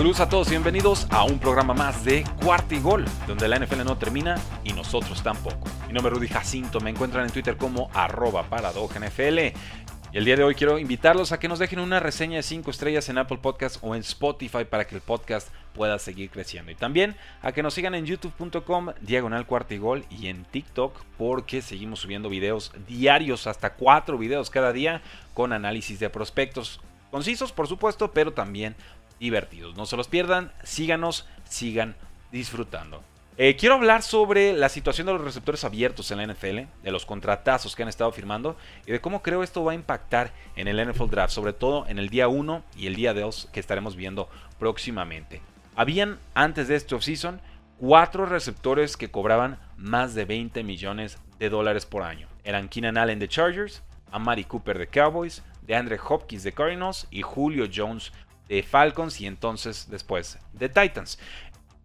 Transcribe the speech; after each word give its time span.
Saludos 0.00 0.20
a 0.20 0.30
todos 0.30 0.46
y 0.48 0.52
bienvenidos 0.52 1.06
a 1.10 1.24
un 1.24 1.38
programa 1.38 1.74
más 1.74 2.06
de 2.06 2.24
Cuarto 2.42 2.74
y 2.74 2.80
Gol, 2.80 3.04
donde 3.26 3.46
la 3.48 3.58
NFL 3.58 3.84
no 3.84 3.98
termina 3.98 4.36
y 4.64 4.72
nosotros 4.72 5.22
tampoco. 5.22 5.68
Mi 5.88 5.92
nombre 5.92 6.10
es 6.10 6.16
Rudy 6.18 6.28
Jacinto, 6.28 6.80
me 6.80 6.88
encuentran 6.88 7.26
en 7.26 7.30
Twitter 7.30 7.58
como 7.58 7.90
arroba 7.92 8.42
NFL. 8.42 9.38
Y 9.38 10.16
el 10.16 10.24
día 10.24 10.36
de 10.36 10.42
hoy 10.42 10.54
quiero 10.54 10.78
invitarlos 10.78 11.32
a 11.32 11.38
que 11.38 11.48
nos 11.48 11.58
dejen 11.58 11.80
una 11.80 12.00
reseña 12.00 12.38
de 12.38 12.42
5 12.42 12.70
estrellas 12.70 13.10
en 13.10 13.18
Apple 13.18 13.40
Podcast 13.42 13.76
o 13.82 13.94
en 13.94 14.00
Spotify 14.00 14.64
para 14.64 14.86
que 14.86 14.94
el 14.94 15.02
podcast 15.02 15.50
pueda 15.74 15.98
seguir 15.98 16.30
creciendo. 16.30 16.72
Y 16.72 16.76
también 16.76 17.14
a 17.42 17.52
que 17.52 17.62
nos 17.62 17.74
sigan 17.74 17.94
en 17.94 18.06
youtube.com 18.06 18.92
diagonal 19.02 19.44
cuarto 19.44 19.74
y 19.74 19.78
gol 19.78 20.06
y 20.08 20.28
en 20.28 20.46
TikTok 20.46 20.98
porque 21.18 21.60
seguimos 21.60 22.00
subiendo 22.00 22.30
videos 22.30 22.72
diarios, 22.88 23.46
hasta 23.46 23.74
4 23.74 24.16
videos 24.16 24.48
cada 24.48 24.72
día 24.72 25.02
con 25.34 25.52
análisis 25.52 26.00
de 26.00 26.08
prospectos. 26.08 26.80
Concisos, 27.10 27.50
por 27.50 27.66
supuesto, 27.66 28.12
pero 28.12 28.32
también 28.32 28.76
divertidos. 29.20 29.76
No 29.76 29.86
se 29.86 29.96
los 29.96 30.08
pierdan, 30.08 30.52
síganos, 30.64 31.28
sigan 31.44 31.94
disfrutando. 32.32 33.04
Eh, 33.36 33.56
quiero 33.56 33.76
hablar 33.76 34.02
sobre 34.02 34.52
la 34.52 34.68
situación 34.68 35.06
de 35.06 35.14
los 35.14 35.22
receptores 35.22 35.64
abiertos 35.64 36.10
en 36.10 36.18
la 36.18 36.26
NFL, 36.26 36.58
de 36.82 36.90
los 36.90 37.06
contratazos 37.06 37.74
que 37.74 37.82
han 37.82 37.88
estado 37.88 38.12
firmando 38.12 38.56
y 38.86 38.92
de 38.92 39.00
cómo 39.00 39.22
creo 39.22 39.42
esto 39.42 39.64
va 39.64 39.72
a 39.72 39.76
impactar 39.76 40.32
en 40.56 40.68
el 40.68 40.90
NFL 40.90 41.08
Draft, 41.08 41.32
sobre 41.32 41.52
todo 41.52 41.86
en 41.86 41.98
el 41.98 42.10
día 42.10 42.28
1 42.28 42.62
y 42.76 42.86
el 42.86 42.96
día 42.96 43.14
2 43.14 43.48
que 43.52 43.60
estaremos 43.60 43.96
viendo 43.96 44.28
próximamente. 44.58 45.40
Habían 45.74 46.18
antes 46.34 46.68
de 46.68 46.76
este 46.76 46.94
offseason 46.94 47.40
cuatro 47.78 48.26
receptores 48.26 48.98
que 48.98 49.10
cobraban 49.10 49.58
más 49.78 50.14
de 50.14 50.26
20 50.26 50.62
millones 50.62 51.16
de 51.38 51.48
dólares 51.48 51.86
por 51.86 52.02
año. 52.02 52.28
Eran 52.44 52.68
Keenan 52.68 52.98
Allen 52.98 53.18
de 53.18 53.28
Chargers, 53.28 53.82
Amari 54.12 54.44
Cooper 54.44 54.78
de 54.78 54.88
Cowboys, 54.88 55.42
de 55.62 55.76
Andre 55.76 55.98
Hopkins 56.06 56.42
de 56.42 56.52
Cardinals 56.52 57.06
y 57.10 57.22
Julio 57.22 57.66
Jones 57.74 58.12
de 58.50 58.62
Falcons 58.64 59.20
y 59.20 59.26
entonces 59.26 59.86
después 59.88 60.38
de 60.52 60.68
Titans. 60.68 61.18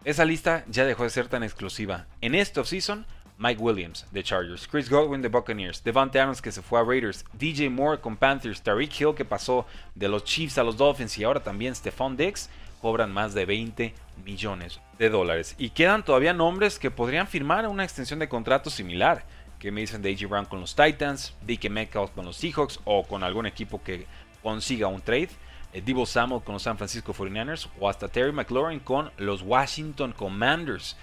Esa 0.04 0.26
lista 0.26 0.66
ya 0.68 0.84
dejó 0.84 1.04
de 1.04 1.10
ser 1.10 1.28
tan 1.28 1.44
exclusiva. 1.44 2.08
En 2.22 2.36
este 2.36 2.60
offseason, 2.60 3.06
Mike 3.38 3.62
Williams 3.62 4.06
de 4.12 4.24
Chargers, 4.24 4.68
Chris 4.68 4.90
Godwin 4.90 5.22
de 5.22 5.30
Buccaneers, 5.30 5.84
Devante 5.84 6.20
Adams 6.20 6.42
que 6.42 6.52
se 6.52 6.62
fue 6.62 6.80
a 6.80 6.84
Raiders, 6.84 7.24
DJ 7.34 7.70
Moore 7.70 8.02
con 8.02 8.18
Panthers, 8.18 8.62
Tariq 8.62 9.00
Hill 9.00 9.16
que 9.16 9.26
pasó 9.26 9.66
de 9.94 10.08
los 10.08 10.24
Chiefs 10.24 10.58
a 10.58 10.64
los 10.64 10.78
Dolphins 10.78 11.18
y 11.18 11.24
ahora 11.24 11.42
también 11.42 11.76
Stephon 11.76 12.18
Diggs 12.18 12.50
cobran 12.82 13.12
más 13.12 13.34
de 13.34 13.46
20 13.46 13.94
millones 14.24 14.80
de 14.98 15.10
dólares. 15.10 15.56
Y 15.58 15.70
quedan 15.70 16.04
todavía 16.04 16.34
nombres 16.34 16.80
que 16.80 16.92
podrían 16.92 17.28
firmar 17.28 17.68
una 17.68 17.84
extensión 17.84 18.20
de 18.20 18.30
contrato 18.30 18.70
similar. 18.70 19.24
Que 19.60 19.72
me 19.72 19.82
dicen 19.82 20.02
de 20.02 20.14
Brown 20.28 20.46
con 20.46 20.60
los 20.60 20.76
Titans, 20.76 21.34
DK 21.48 21.70
Metcalf 21.70 22.12
con 22.12 22.26
los 22.26 22.38
Seahawks 22.38 22.80
o 22.84 23.04
con 23.04 23.24
algún 23.24 23.46
equipo 23.46 23.82
que 23.82 24.06
consiga 24.44 24.88
un 24.88 25.02
trade. 25.02 25.30
Eh, 25.76 25.82
Divo 25.82 26.06
Samuel 26.06 26.42
con 26.42 26.54
los 26.54 26.64
San 26.64 26.78
Francisco 26.78 27.14
49ers 27.14 27.68
o 27.82 27.90
hasta 27.90 28.08
Terry 28.08 28.32
McLaurin 28.32 28.80
con 28.80 29.12
los 29.18 29.42
Washington 29.42 30.14
Commanders. 30.14 30.96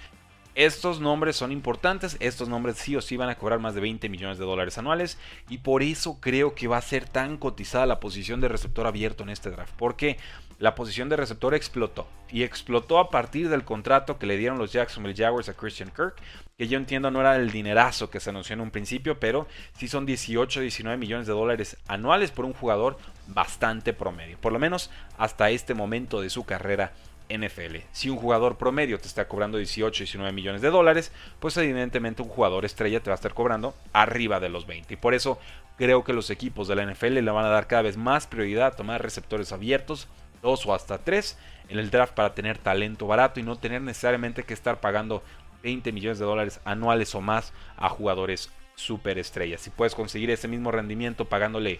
Estos 0.55 0.99
nombres 0.99 1.35
son 1.35 1.51
importantes, 1.51 2.15
estos 2.19 2.47
nombres 2.47 2.77
sí 2.77 2.95
o 2.95 3.01
sí 3.01 3.17
van 3.17 3.29
a 3.29 3.35
cobrar 3.35 3.57
más 3.57 3.73
de 3.73 3.81
20 3.81 4.07
millones 4.07 4.37
de 4.37 4.45
dólares 4.45 4.77
anuales 4.77 5.17
y 5.49 5.57
por 5.57 5.81
eso 5.81 6.19
creo 6.21 6.53
que 6.53 6.67
va 6.67 6.77
a 6.77 6.81
ser 6.81 7.09
tan 7.09 7.37
cotizada 7.37 7.87
la 7.87 7.99
posición 7.99 8.39
de 8.39 8.49
receptor 8.49 8.85
abierto 8.85 9.23
en 9.23 9.29
este 9.29 9.49
draft, 9.49 9.73
porque 9.77 10.17
la 10.59 10.75
posición 10.75 11.09
de 11.09 11.15
receptor 11.15 11.55
explotó 11.55 12.07
y 12.31 12.43
explotó 12.43 12.99
a 12.99 13.09
partir 13.09 13.49
del 13.49 13.63
contrato 13.63 14.19
que 14.19 14.27
le 14.27 14.37
dieron 14.37 14.59
los 14.59 14.71
Jacksonville 14.71 15.15
Jaguars 15.15 15.49
a 15.49 15.55
Christian 15.55 15.89
Kirk, 15.89 16.15
que 16.55 16.67
yo 16.67 16.77
entiendo 16.77 17.09
no 17.09 17.21
era 17.21 17.35
el 17.35 17.49
dinerazo 17.49 18.11
que 18.11 18.19
se 18.19 18.29
anunció 18.29 18.53
en 18.53 18.61
un 18.61 18.69
principio, 18.69 19.19
pero 19.19 19.47
sí 19.75 19.87
son 19.87 20.05
18, 20.05 20.61
19 20.61 20.97
millones 20.97 21.25
de 21.25 21.33
dólares 21.33 21.77
anuales 21.87 22.29
por 22.29 22.45
un 22.45 22.53
jugador 22.53 22.97
bastante 23.25 23.91
promedio, 23.91 24.37
por 24.39 24.53
lo 24.53 24.59
menos 24.59 24.91
hasta 25.17 25.49
este 25.49 25.73
momento 25.73 26.21
de 26.21 26.29
su 26.29 26.43
carrera 26.43 26.93
NFL. 27.37 27.77
Si 27.91 28.09
un 28.09 28.17
jugador 28.17 28.57
promedio 28.57 28.99
te 28.99 29.07
está 29.07 29.27
cobrando 29.27 29.57
18, 29.57 30.03
19 30.03 30.31
millones 30.31 30.61
de 30.61 30.69
dólares, 30.69 31.11
pues 31.39 31.57
evidentemente 31.57 32.21
un 32.21 32.29
jugador 32.29 32.65
estrella 32.65 33.01
te 33.01 33.09
va 33.09 33.15
a 33.15 33.15
estar 33.15 33.33
cobrando 33.33 33.73
arriba 33.91 34.39
de 34.39 34.49
los 34.49 34.65
20. 34.67 34.93
Y 34.93 34.97
por 34.97 35.13
eso 35.13 35.39
creo 35.77 36.03
que 36.03 36.13
los 36.13 36.29
equipos 36.29 36.67
de 36.67 36.75
la 36.75 36.85
NFL 36.85 37.19
le 37.19 37.31
van 37.31 37.45
a 37.45 37.49
dar 37.49 37.67
cada 37.67 37.81
vez 37.81 37.97
más 37.97 38.27
prioridad 38.27 38.67
a 38.67 38.75
tomar 38.75 39.01
receptores 39.01 39.51
abiertos, 39.51 40.07
dos 40.41 40.65
o 40.65 40.73
hasta 40.73 40.99
tres, 40.99 41.37
en 41.69 41.79
el 41.79 41.89
draft 41.89 42.13
para 42.13 42.33
tener 42.33 42.57
talento 42.57 43.07
barato 43.07 43.39
y 43.39 43.43
no 43.43 43.57
tener 43.57 43.81
necesariamente 43.81 44.43
que 44.43 44.53
estar 44.53 44.79
pagando 44.79 45.23
20 45.63 45.91
millones 45.91 46.19
de 46.19 46.25
dólares 46.25 46.59
anuales 46.65 47.15
o 47.15 47.21
más 47.21 47.53
a 47.77 47.89
jugadores 47.89 48.51
superestrellas. 48.75 49.61
Si 49.61 49.69
puedes 49.69 49.95
conseguir 49.95 50.29
ese 50.29 50.47
mismo 50.47 50.71
rendimiento 50.71 51.25
pagándole 51.25 51.79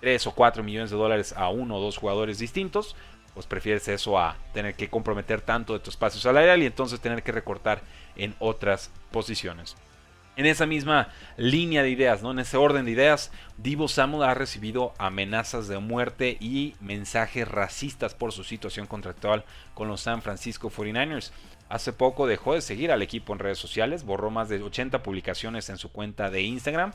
3 0.00 0.26
o 0.26 0.34
4 0.34 0.62
millones 0.62 0.90
de 0.90 0.96
dólares 0.96 1.32
a 1.36 1.48
uno 1.48 1.76
o 1.76 1.80
dos 1.80 1.96
jugadores 1.96 2.38
distintos, 2.38 2.96
pues 3.34 3.46
prefieres 3.46 3.88
eso 3.88 4.18
a 4.18 4.36
tener 4.52 4.74
que 4.74 4.88
comprometer 4.88 5.40
tanto 5.40 5.72
de 5.72 5.80
tu 5.80 5.90
espacio 5.90 6.20
salarial 6.20 6.62
y 6.62 6.66
entonces 6.66 7.00
tener 7.00 7.22
que 7.22 7.32
recortar 7.32 7.82
en 8.16 8.34
otras 8.38 8.90
posiciones. 9.10 9.76
En 10.34 10.46
esa 10.46 10.64
misma 10.64 11.08
línea 11.36 11.82
de 11.82 11.90
ideas, 11.90 12.22
¿no? 12.22 12.30
en 12.30 12.38
ese 12.38 12.56
orden 12.56 12.86
de 12.86 12.92
ideas, 12.92 13.30
Divo 13.58 13.86
Samuel 13.86 14.28
ha 14.28 14.32
recibido 14.32 14.94
amenazas 14.96 15.68
de 15.68 15.78
muerte 15.78 16.38
y 16.40 16.74
mensajes 16.80 17.46
racistas 17.46 18.14
por 18.14 18.32
su 18.32 18.42
situación 18.42 18.86
contractual 18.86 19.44
con 19.74 19.88
los 19.88 20.00
San 20.00 20.22
Francisco 20.22 20.70
49ers. 20.70 21.32
Hace 21.68 21.92
poco 21.92 22.26
dejó 22.26 22.54
de 22.54 22.62
seguir 22.62 22.92
al 22.92 23.02
equipo 23.02 23.34
en 23.34 23.40
redes 23.40 23.58
sociales, 23.58 24.04
borró 24.04 24.30
más 24.30 24.48
de 24.48 24.62
80 24.62 25.02
publicaciones 25.02 25.68
en 25.68 25.76
su 25.76 25.92
cuenta 25.92 26.30
de 26.30 26.40
Instagram. 26.40 26.92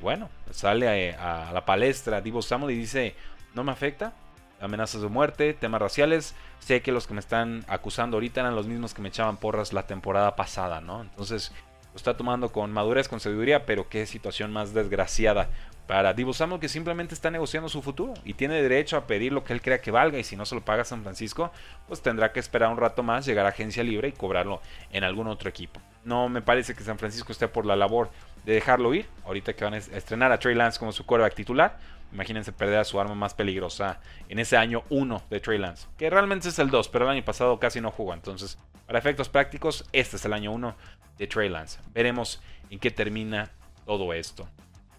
Bueno, 0.00 0.28
sale 0.50 1.14
a, 1.14 1.52
la 1.52 1.64
palestra 1.64 2.20
Divo 2.20 2.42
Samuel 2.42 2.74
y 2.74 2.78
dice, 2.78 3.14
no 3.54 3.62
me 3.62 3.70
afecta, 3.70 4.14
amenazas 4.60 5.02
de 5.02 5.08
muerte, 5.08 5.54
temas 5.54 5.80
raciales. 5.80 6.34
Sé 6.58 6.82
que 6.82 6.92
los 6.92 7.06
que 7.06 7.14
me 7.14 7.20
están 7.20 7.64
acusando 7.68 8.16
ahorita 8.16 8.40
eran 8.40 8.56
los 8.56 8.66
mismos 8.66 8.94
que 8.94 9.02
me 9.02 9.08
echaban 9.08 9.36
porras 9.36 9.72
la 9.72 9.86
temporada 9.86 10.36
pasada, 10.36 10.80
¿no? 10.80 11.02
Entonces 11.02 11.52
lo 11.92 11.96
está 11.96 12.16
tomando 12.16 12.52
con 12.52 12.72
madurez, 12.72 13.08
con 13.08 13.20
sabiduría, 13.20 13.66
pero 13.66 13.88
qué 13.88 14.06
situación 14.06 14.52
más 14.52 14.74
desgraciada 14.74 15.48
para 15.90 16.14
Divo 16.14 16.32
Samuel 16.32 16.60
que 16.60 16.68
simplemente 16.68 17.14
está 17.14 17.32
negociando 17.32 17.68
su 17.68 17.82
futuro 17.82 18.14
y 18.24 18.34
tiene 18.34 18.62
derecho 18.62 18.96
a 18.96 19.08
pedir 19.08 19.32
lo 19.32 19.42
que 19.42 19.52
él 19.52 19.60
crea 19.60 19.80
que 19.80 19.90
valga 19.90 20.20
y 20.20 20.22
si 20.22 20.36
no 20.36 20.46
se 20.46 20.54
lo 20.54 20.64
paga 20.64 20.84
San 20.84 21.02
Francisco, 21.02 21.50
pues 21.88 22.00
tendrá 22.00 22.30
que 22.30 22.38
esperar 22.38 22.70
un 22.70 22.76
rato 22.76 23.02
más, 23.02 23.26
llegar 23.26 23.44
a 23.44 23.48
agencia 23.48 23.82
libre 23.82 24.06
y 24.06 24.12
cobrarlo 24.12 24.60
en 24.92 25.02
algún 25.02 25.26
otro 25.26 25.48
equipo. 25.48 25.80
No 26.04 26.28
me 26.28 26.42
parece 26.42 26.76
que 26.76 26.84
San 26.84 26.96
Francisco 26.96 27.32
esté 27.32 27.48
por 27.48 27.66
la 27.66 27.74
labor 27.74 28.08
de 28.44 28.52
dejarlo 28.52 28.94
ir, 28.94 29.06
ahorita 29.24 29.54
que 29.54 29.64
van 29.64 29.74
a 29.74 29.78
estrenar 29.78 30.30
a 30.30 30.38
Trey 30.38 30.54
Lance 30.54 30.78
como 30.78 30.92
su 30.92 31.04
quarterback 31.04 31.34
titular, 31.34 31.76
Imagínense 32.12 32.52
perder 32.52 32.78
a 32.78 32.84
su 32.84 33.00
arma 33.00 33.14
más 33.14 33.34
peligrosa 33.34 34.00
en 34.28 34.38
ese 34.38 34.56
año 34.56 34.82
1 34.90 35.22
de 35.30 35.40
Trey 35.40 35.58
Lance, 35.58 35.86
que 35.96 36.10
realmente 36.10 36.48
es 36.48 36.58
el 36.58 36.70
2, 36.70 36.88
pero 36.88 37.04
el 37.04 37.12
año 37.12 37.24
pasado 37.24 37.58
casi 37.58 37.80
no 37.80 37.90
jugó. 37.90 38.14
Entonces, 38.14 38.58
para 38.86 38.98
efectos 38.98 39.28
prácticos, 39.28 39.84
este 39.92 40.16
es 40.16 40.24
el 40.24 40.32
año 40.32 40.52
1 40.52 40.76
de 41.18 41.26
Trey 41.26 41.48
Lance. 41.48 41.78
Veremos 41.92 42.42
en 42.70 42.78
qué 42.78 42.90
termina 42.90 43.50
todo 43.86 44.12
esto. 44.12 44.48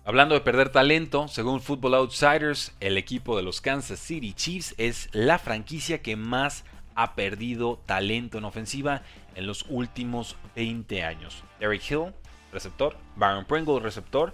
Hablando 0.03 0.33
de 0.33 0.41
perder 0.41 0.69
talento, 0.69 1.27
según 1.27 1.61
Football 1.61 1.95
Outsiders, 1.95 2.73
el 2.79 2.97
equipo 2.97 3.37
de 3.37 3.43
los 3.43 3.61
Kansas 3.61 3.99
City 3.99 4.33
Chiefs 4.33 4.73
es 4.77 5.09
la 5.11 5.37
franquicia 5.37 6.01
que 6.01 6.15
más 6.15 6.63
ha 6.95 7.13
perdido 7.15 7.79
talento 7.85 8.37
en 8.37 8.45
ofensiva 8.45 9.03
en 9.35 9.45
los 9.45 9.65
últimos 9.69 10.37
20 10.55 11.03
años. 11.03 11.43
Derrick 11.59 11.89
Hill, 11.89 12.13
receptor, 12.51 12.97
Baron 13.15 13.45
Pringle, 13.45 13.79
receptor, 13.79 14.33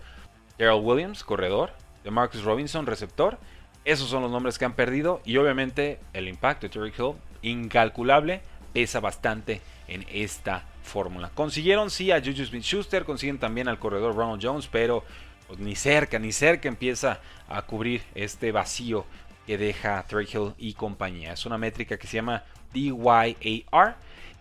Daryl 0.58 0.82
Williams, 0.82 1.24
corredor, 1.24 1.74
de 2.08 2.12
Marcus 2.12 2.42
Robinson, 2.46 2.86
receptor. 2.86 3.38
Esos 3.84 4.10
son 4.10 4.22
los 4.22 4.32
nombres 4.32 4.58
que 4.58 4.64
han 4.64 4.76
perdido 4.76 5.22
y 5.26 5.36
obviamente 5.36 6.00
el 6.14 6.30
impacto 6.30 6.66
de 6.66 6.70
Terry 6.70 6.94
Hill, 6.98 7.16
incalculable, 7.42 8.40
pesa 8.72 9.02
bastante 9.02 9.60
en 9.90 10.06
esta 10.10 10.64
fórmula. 10.84 11.32
Consiguieron 11.36 11.90
sí 11.90 12.12
a 12.12 12.22
Juju 12.22 12.46
Smith-Schuster, 12.46 13.04
consiguen 13.04 13.40
también 13.40 13.68
al 13.68 13.78
corredor 13.78 14.16
Ronald 14.16 14.42
Jones, 14.42 14.70
pero 14.72 15.04
pues, 15.48 15.60
ni 15.60 15.76
cerca, 15.76 16.18
ni 16.18 16.32
cerca 16.32 16.70
empieza 16.70 17.20
a 17.50 17.62
cubrir 17.64 18.02
este 18.16 18.54
vacío 18.54 19.06
que 19.46 19.58
deja 19.58 20.02
Terry 20.08 20.30
Hill 20.32 20.54
y 20.58 20.76
compañía. 20.76 21.34
Es 21.34 21.46
una 21.46 21.58
métrica 21.58 21.98
que 21.98 22.08
se 22.08 22.16
llama 22.16 22.46
DYAR 22.72 23.98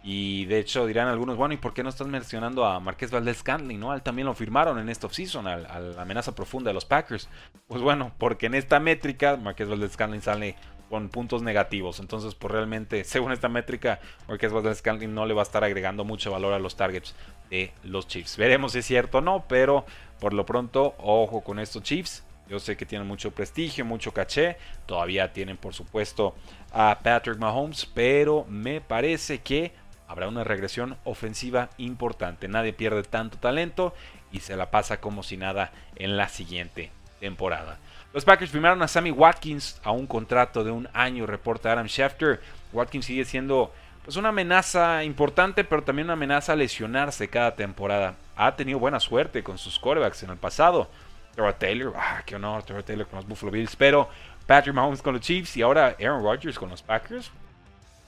Y 0.09 0.45
de 0.45 0.61
hecho 0.61 0.87
dirán 0.87 1.09
algunos, 1.09 1.37
bueno, 1.37 1.53
¿y 1.53 1.57
por 1.57 1.75
qué 1.75 1.83
no 1.83 1.89
estás 1.89 2.07
mencionando 2.07 2.65
a 2.65 2.79
Marqués 2.79 3.11
Valdez 3.11 3.39
Scantling? 3.39 3.81
¿no? 3.81 3.93
Él 3.93 4.03
también 4.03 4.27
lo 4.27 4.35
firmaron 4.35 4.79
en 4.79 4.89
esta 4.89 5.09
offseason, 5.09 5.49
a, 5.49 5.57
la 5.57 6.01
amenaza 6.01 6.33
profunda 6.33 6.71
de 6.71 6.75
los 6.75 6.85
Packers. 6.85 7.29
Pues 7.67 7.83
bueno, 7.83 8.13
porque 8.17 8.47
en 8.47 8.55
esta 8.55 8.79
métrica 8.79 9.37
Marqués 9.37 9.69
Valdez 9.69 9.95
Scantling 9.95 10.23
sale 10.23 10.55
con 10.89 11.09
puntos 11.09 11.43
negativos. 11.43 11.99
Entonces, 11.99 12.37
pues 12.37 12.53
realmente, 12.53 13.03
según 13.05 13.33
esta 13.33 13.49
métrica, 13.49 13.99
Marqués 14.29 14.53
Valdez 14.53 14.79
Scantling 14.79 15.13
no 15.13 15.27
le 15.27 15.35
va 15.35 15.43
a 15.43 15.43
estar 15.43 15.65
agregando 15.65 16.05
mucho 16.05 16.31
valor 16.31 16.53
a 16.53 16.61
los 16.61 16.77
targets 16.77 17.17
de 17.51 17.73
los 17.83 18.07
Chiefs. 18.07 18.37
Veremos 18.37 18.75
si 18.75 18.79
es 18.79 18.87
cierto 18.87 19.19
o 19.19 19.23
no, 19.23 19.47
pero 19.49 19.87
por 20.21 20.35
lo 20.35 20.47
pronto, 20.47 20.95
ojo 20.99 21.41
con 21.41 21.59
estos 21.59 21.83
Chiefs. 21.83 22.25
Yo 22.49 22.61
sé 22.61 22.77
que 22.77 22.87
tienen 22.87 23.09
mucho 23.09 23.33
prestigio, 23.33 23.85
mucho 23.85 24.13
caché. 24.13 24.57
Todavía 24.87 25.33
tienen, 25.33 25.57
por 25.57 25.75
supuesto, 25.75 26.37
a 26.73 26.97
Patrick 27.03 27.39
Mahomes, 27.39 27.87
pero 27.87 28.47
me 28.49 28.81
parece 28.81 29.41
que 29.41 29.73
habrá 30.09 30.29
una 30.29 30.45
regresión 30.45 30.97
ofensiva 31.05 31.71
importante. 31.79 32.49
Nadie 32.49 32.73
pierde 32.73 33.03
tanto 33.03 33.39
talento 33.39 33.95
y 34.33 34.41
se 34.41 34.57
la 34.57 34.71
pasa 34.71 35.01
como 35.01 35.23
si 35.23 35.37
nada 35.37 35.73
en 35.97 36.17
la 36.17 36.29
siguiente 36.29 36.91
temporada. 37.21 37.79
Los 38.13 38.25
Packers 38.25 38.51
firmaron 38.51 38.83
a 38.83 38.89
Sammy 38.89 39.11
Watkins 39.11 39.81
a 39.85 39.91
un 39.91 40.07
contrato 40.07 40.65
de 40.65 40.71
un 40.71 40.89
año, 40.93 41.27
reporta 41.27 41.73
Adam 41.73 41.87
Schefter. 41.87 42.41
Watkins 42.73 43.05
sigue 43.05 43.25
siendo 43.25 43.73
pues 44.05 44.17
una 44.17 44.29
amenaza 44.29 45.03
importante, 45.05 45.65
pero 45.65 45.83
también 45.83 46.07
una 46.07 46.13
amenaza 46.13 46.53
a 46.53 46.57
lesionarse 46.57 47.29
cada 47.29 47.55
temporada. 47.55 48.15
Ha 48.37 48.55
tenido 48.55 48.79
buena 48.79 49.01
suerte 49.01 49.43
con 49.43 49.59
sus 49.59 49.79
quarterbacks 49.79 50.23
en 50.23 50.31
el 50.31 50.37
pasado. 50.37 50.89
Trevor 51.35 51.53
Taylor, 51.55 51.93
ah, 51.97 52.23
qué 52.25 52.37
honor, 52.37 52.63
Trevor 52.63 52.85
Taylor 52.85 53.07
con 53.07 53.17
los 53.17 53.27
Buffalo 53.27 53.53
Bills, 53.53 53.77
pero 53.77 54.09
Patrick 54.47 54.75
Mahomes 54.75 55.03
con 55.03 55.15
los 55.15 55.23
Chiefs 55.23 55.57
y 55.57 55.63
ahora 55.63 55.97
Aaron 56.01 56.23
Rodgers 56.23 56.59
con 56.59 56.71
los 56.71 56.83
Packers. 56.83 57.31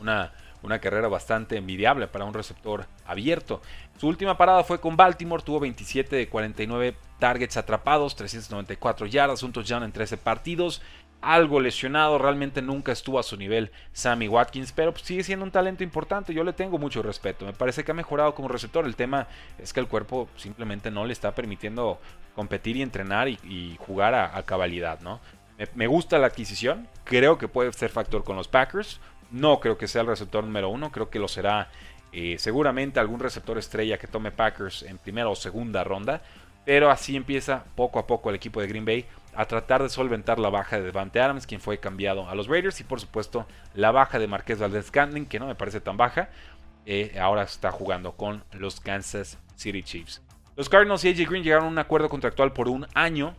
Una 0.00 0.32
una 0.62 0.78
carrera 0.78 1.08
bastante 1.08 1.56
envidiable 1.56 2.08
para 2.08 2.25
un 2.25 2.34
receptor 2.34 2.87
abierto. 3.06 3.60
Su 3.99 4.08
última 4.08 4.37
parada 4.37 4.64
fue 4.64 4.81
con 4.81 4.96
Baltimore, 4.96 5.43
tuvo 5.43 5.60
27 5.60 6.14
de 6.14 6.28
49 6.28 6.96
targets 7.19 7.56
atrapados, 7.56 8.16
394 8.16 9.06
yardas, 9.06 9.43
un 9.43 9.52
touchdown 9.52 9.82
en 9.84 9.93
13 9.93 10.16
partidos. 10.19 10.82
Algo 11.20 11.58
lesionado, 11.58 12.16
realmente 12.19 12.62
nunca 12.62 12.93
estuvo 12.93 13.19
a 13.19 13.25
su 13.25 13.37
nivel 13.37 13.72
Sammy 13.93 14.28
Watkins, 14.28 14.70
pero 14.70 14.94
sigue 14.96 15.25
siendo 15.25 15.44
un 15.44 15.50
talento 15.50 15.82
importante. 15.82 16.32
Yo 16.32 16.44
le 16.44 16.52
tengo 16.52 16.78
mucho 16.78 17.02
respeto. 17.02 17.44
Me 17.44 17.52
parece 17.52 17.82
que 17.82 17.90
ha 17.90 17.94
mejorado 17.94 18.37
como 18.37 18.46
receptor. 18.46 18.87
El 18.87 18.94
tema 18.94 19.26
es 19.58 19.72
que 19.72 19.81
el 19.81 19.88
cuerpo 19.88 20.28
simplemente 20.37 20.93
no 20.93 21.05
le 21.05 21.12
está 21.12 21.34
permitiendo 21.34 21.99
competir 22.37 22.76
y 22.76 22.82
entrenar 22.82 23.26
y, 23.28 23.76
jugar 23.81 24.14
a, 24.14 24.40
cabalidad, 24.44 25.00
¿no? 25.00 25.19
me 25.75 25.88
gusta 25.88 26.19
la 26.19 26.28
adquisición. 26.28 26.87
Creo 27.02 27.37
que 27.37 27.49
puede 27.49 27.72
ser 27.72 27.90
factor 27.90 28.22
con 28.22 28.37
los 28.37 28.46
Packers. 28.46 29.00
No 29.30 29.60
creo 29.60 29.76
que 29.76 29.88
sea 29.88 30.02
el 30.02 30.06
receptor 30.06 30.44
número 30.44 30.69
uno, 30.69 30.90
creo 30.90 31.10
que 31.10 31.19
lo 31.19 31.28
será 31.28 31.70
eh, 32.12 32.36
seguramente 32.38 33.00
algún 33.00 33.20
receptor 33.20 33.58
estrella 33.58 33.98
que 33.98 34.06
tome 34.06 34.30
Packers 34.30 34.82
en 34.82 34.98
primera 34.98 35.28
o 35.28 35.36
segunda 35.36 35.84
ronda. 35.84 36.22
Pero 36.64 36.90
así 36.90 37.16
empieza 37.16 37.64
poco 37.76 37.98
a 37.98 38.06
poco 38.06 38.28
el 38.28 38.36
equipo 38.36 38.60
de 38.60 38.66
Green 38.66 38.84
Bay 38.84 39.06
a 39.34 39.46
tratar 39.46 39.82
de 39.82 39.88
solventar 39.88 40.38
la 40.38 40.50
baja 40.50 40.76
de 40.76 40.82
Devante 40.82 41.20
Adams, 41.20 41.46
quien 41.46 41.60
fue 41.60 41.78
cambiado 41.78 42.28
a 42.28 42.34
los 42.34 42.48
Raiders, 42.48 42.80
y 42.80 42.84
por 42.84 43.00
supuesto 43.00 43.46
la 43.75 43.90
baja 43.90 44.19
de 44.19 44.26
Marqués 44.26 44.58
Valdez 44.58 44.86
Scantling, 44.86 45.26
que 45.26 45.38
no 45.38 45.46
me 45.46 45.54
parece 45.54 45.81
tan 45.81 45.96
baja. 45.96 46.28
Eh, 46.84 47.16
ahora 47.20 47.42
está 47.42 47.70
jugando 47.70 48.12
con 48.12 48.42
los 48.52 48.81
Kansas 48.81 49.38
City 49.56 49.82
Chiefs. 49.82 50.22
Los 50.56 50.69
Cardinals 50.69 51.04
y 51.04 51.10
AJ 51.10 51.28
Green 51.28 51.44
llegaron 51.44 51.66
a 51.66 51.69
un 51.69 51.78
acuerdo 51.78 52.08
contractual 52.08 52.52
por 52.52 52.69
un 52.69 52.86
año, 52.94 53.34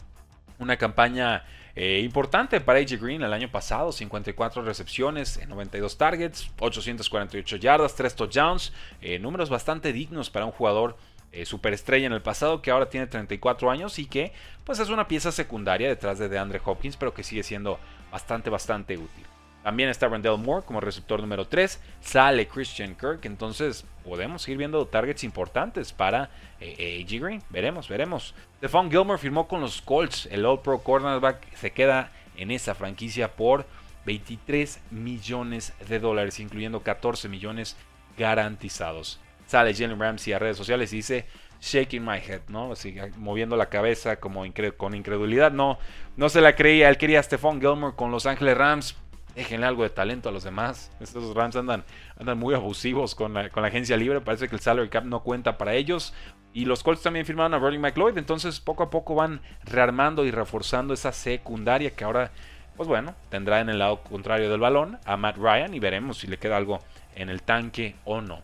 una 0.57 0.77
campaña 0.77 1.44
eh, 1.81 2.02
importante 2.02 2.60
para 2.60 2.80
AJ 2.80 3.00
Green 3.00 3.24
el 3.24 3.31
año 3.31 3.50
pasado, 3.50 3.94
54 3.94 4.64
recepciones, 4.64 5.40
92 5.48 5.98
targets, 5.98 6.52
848 6.60 7.56
yardas, 7.56 7.96
3 7.96 8.16
touchdowns, 8.18 8.74
eh, 9.00 9.18
números 9.18 9.50
bastante 9.50 9.94
dignos 9.94 10.30
para 10.30 10.46
un 10.46 10.52
jugador 10.52 10.98
eh, 11.31 11.46
superestrella 11.46 12.08
en 12.08 12.12
el 12.12 12.22
pasado 12.22 12.62
que 12.62 12.70
ahora 12.70 12.90
tiene 12.90 13.08
34 13.08 13.72
años 13.72 13.98
y 13.98 14.08
que 14.08 14.34
pues 14.66 14.80
es 14.80 14.90
una 14.90 15.08
pieza 15.08 15.31
secundaria 15.31 15.88
detrás 15.88 16.20
de 16.20 16.28
DeAndre 16.28 16.60
Hopkins, 16.66 16.98
pero 16.98 17.14
que 17.14 17.24
sigue 17.24 17.44
siendo 17.44 17.80
bastante, 18.12 18.50
bastante 18.50 18.98
útil. 18.98 19.26
También 19.63 19.89
está 19.89 20.07
Randall 20.07 20.39
Moore 20.39 20.65
como 20.65 20.79
receptor 20.79 21.19
número 21.19 21.47
3. 21.47 21.79
Sale 22.00 22.47
Christian 22.47 22.95
Kirk. 22.95 23.25
Entonces 23.25 23.85
podemos 24.03 24.41
seguir 24.41 24.57
viendo 24.57 24.85
targets 24.88 25.23
importantes 25.23 25.91
para 25.91 26.29
eh, 26.59 27.03
AJ 27.03 27.21
Green. 27.21 27.44
Veremos, 27.50 27.89
veremos. 27.89 28.33
Stephon 28.57 28.89
Gilmore 28.89 29.19
firmó 29.19 29.47
con 29.47 29.61
los 29.61 29.81
Colts. 29.81 30.27
El 30.31 30.45
All 30.45 30.61
Pro 30.61 30.79
cornerback 30.79 31.53
se 31.56 31.71
queda 31.71 32.11
en 32.38 32.51
esa 32.51 32.73
franquicia 32.73 33.35
por 33.35 33.65
23 34.06 34.79
millones 34.91 35.73
de 35.88 36.00
dólares, 36.00 36.39
incluyendo 36.39 36.81
14 36.81 37.27
millones 37.27 37.75
garantizados. 38.17 39.19
Sale 39.45 39.73
Jalen 39.73 40.00
Ramsey 40.00 40.33
a 40.33 40.39
redes 40.39 40.57
sociales 40.57 40.94
y 40.94 40.97
dice 40.97 41.25
shaking 41.61 42.06
my 42.06 42.17
head, 42.17 42.41
¿no? 42.47 42.73
Moviendo 43.17 43.57
la 43.57 43.67
cabeza 43.67 44.17
como 44.17 44.45
con 44.77 44.95
incredulidad. 44.95 45.51
No, 45.51 45.77
no 46.15 46.29
se 46.29 46.39
la 46.39 46.56
creía. 46.56 46.88
Él 46.88 46.97
quería 46.97 47.19
a 47.19 47.23
Stephon 47.23 47.59
Gilmore 47.59 47.95
con 47.95 48.11
Los 48.11 48.25
Ángeles 48.25 48.57
Rams 48.57 48.95
déjenle 49.36 49.66
algo 49.66 49.84
de 49.84 49.90
talento 49.90 50.30
a 50.30 50.31
los 50.31 50.44
demás. 50.44 50.92
Estos 51.00 51.36
Rams 51.36 51.56
andan, 51.56 51.84
andan 52.20 52.38
muy 52.38 52.54
abusivos 52.54 53.16
con 53.16 53.34
la, 53.34 53.50
agencia 53.56 53.98
libre. 53.98 54.22
Parece 54.22 54.48
que 54.48 54.56
el 54.56 54.62
salary 54.62 54.90
cap 54.90 55.06
no 55.06 55.22
cuenta 55.22 55.58
para 55.58 55.74
ellos. 55.74 56.14
Y 56.54 56.66
los 56.66 56.84
Colts 56.84 57.02
también 57.02 57.26
firmaron 57.26 57.54
a 57.54 57.60
Bernie 57.60 57.80
McLeod. 57.80 58.18
Entonces 58.18 58.60
poco 58.60 58.84
a 58.84 58.90
poco 58.90 59.16
van 59.16 59.42
rearmando 59.64 60.26
y 60.26 60.31
reforzando 60.31 60.94
esa 60.94 61.12
secundaria 61.12 61.92
que 61.92 62.04
ahora, 62.04 62.31
pues 62.76 62.88
bueno, 62.88 63.16
tendrá 63.30 63.60
en 63.60 63.70
el 63.70 63.80
lado 63.80 64.02
contrario 64.04 64.50
del 64.50 64.60
balón 64.60 65.00
a 65.06 65.18
Matt 65.18 65.38
Ryan 65.38 65.74
y 65.74 65.80
veremos 65.80 66.18
si 66.18 66.28
le 66.28 66.38
queda 66.38 66.58
algo 66.58 66.80
en 67.16 67.30
el 67.30 67.42
tanque 67.42 67.96
o 68.06 68.22
no. 68.22 68.42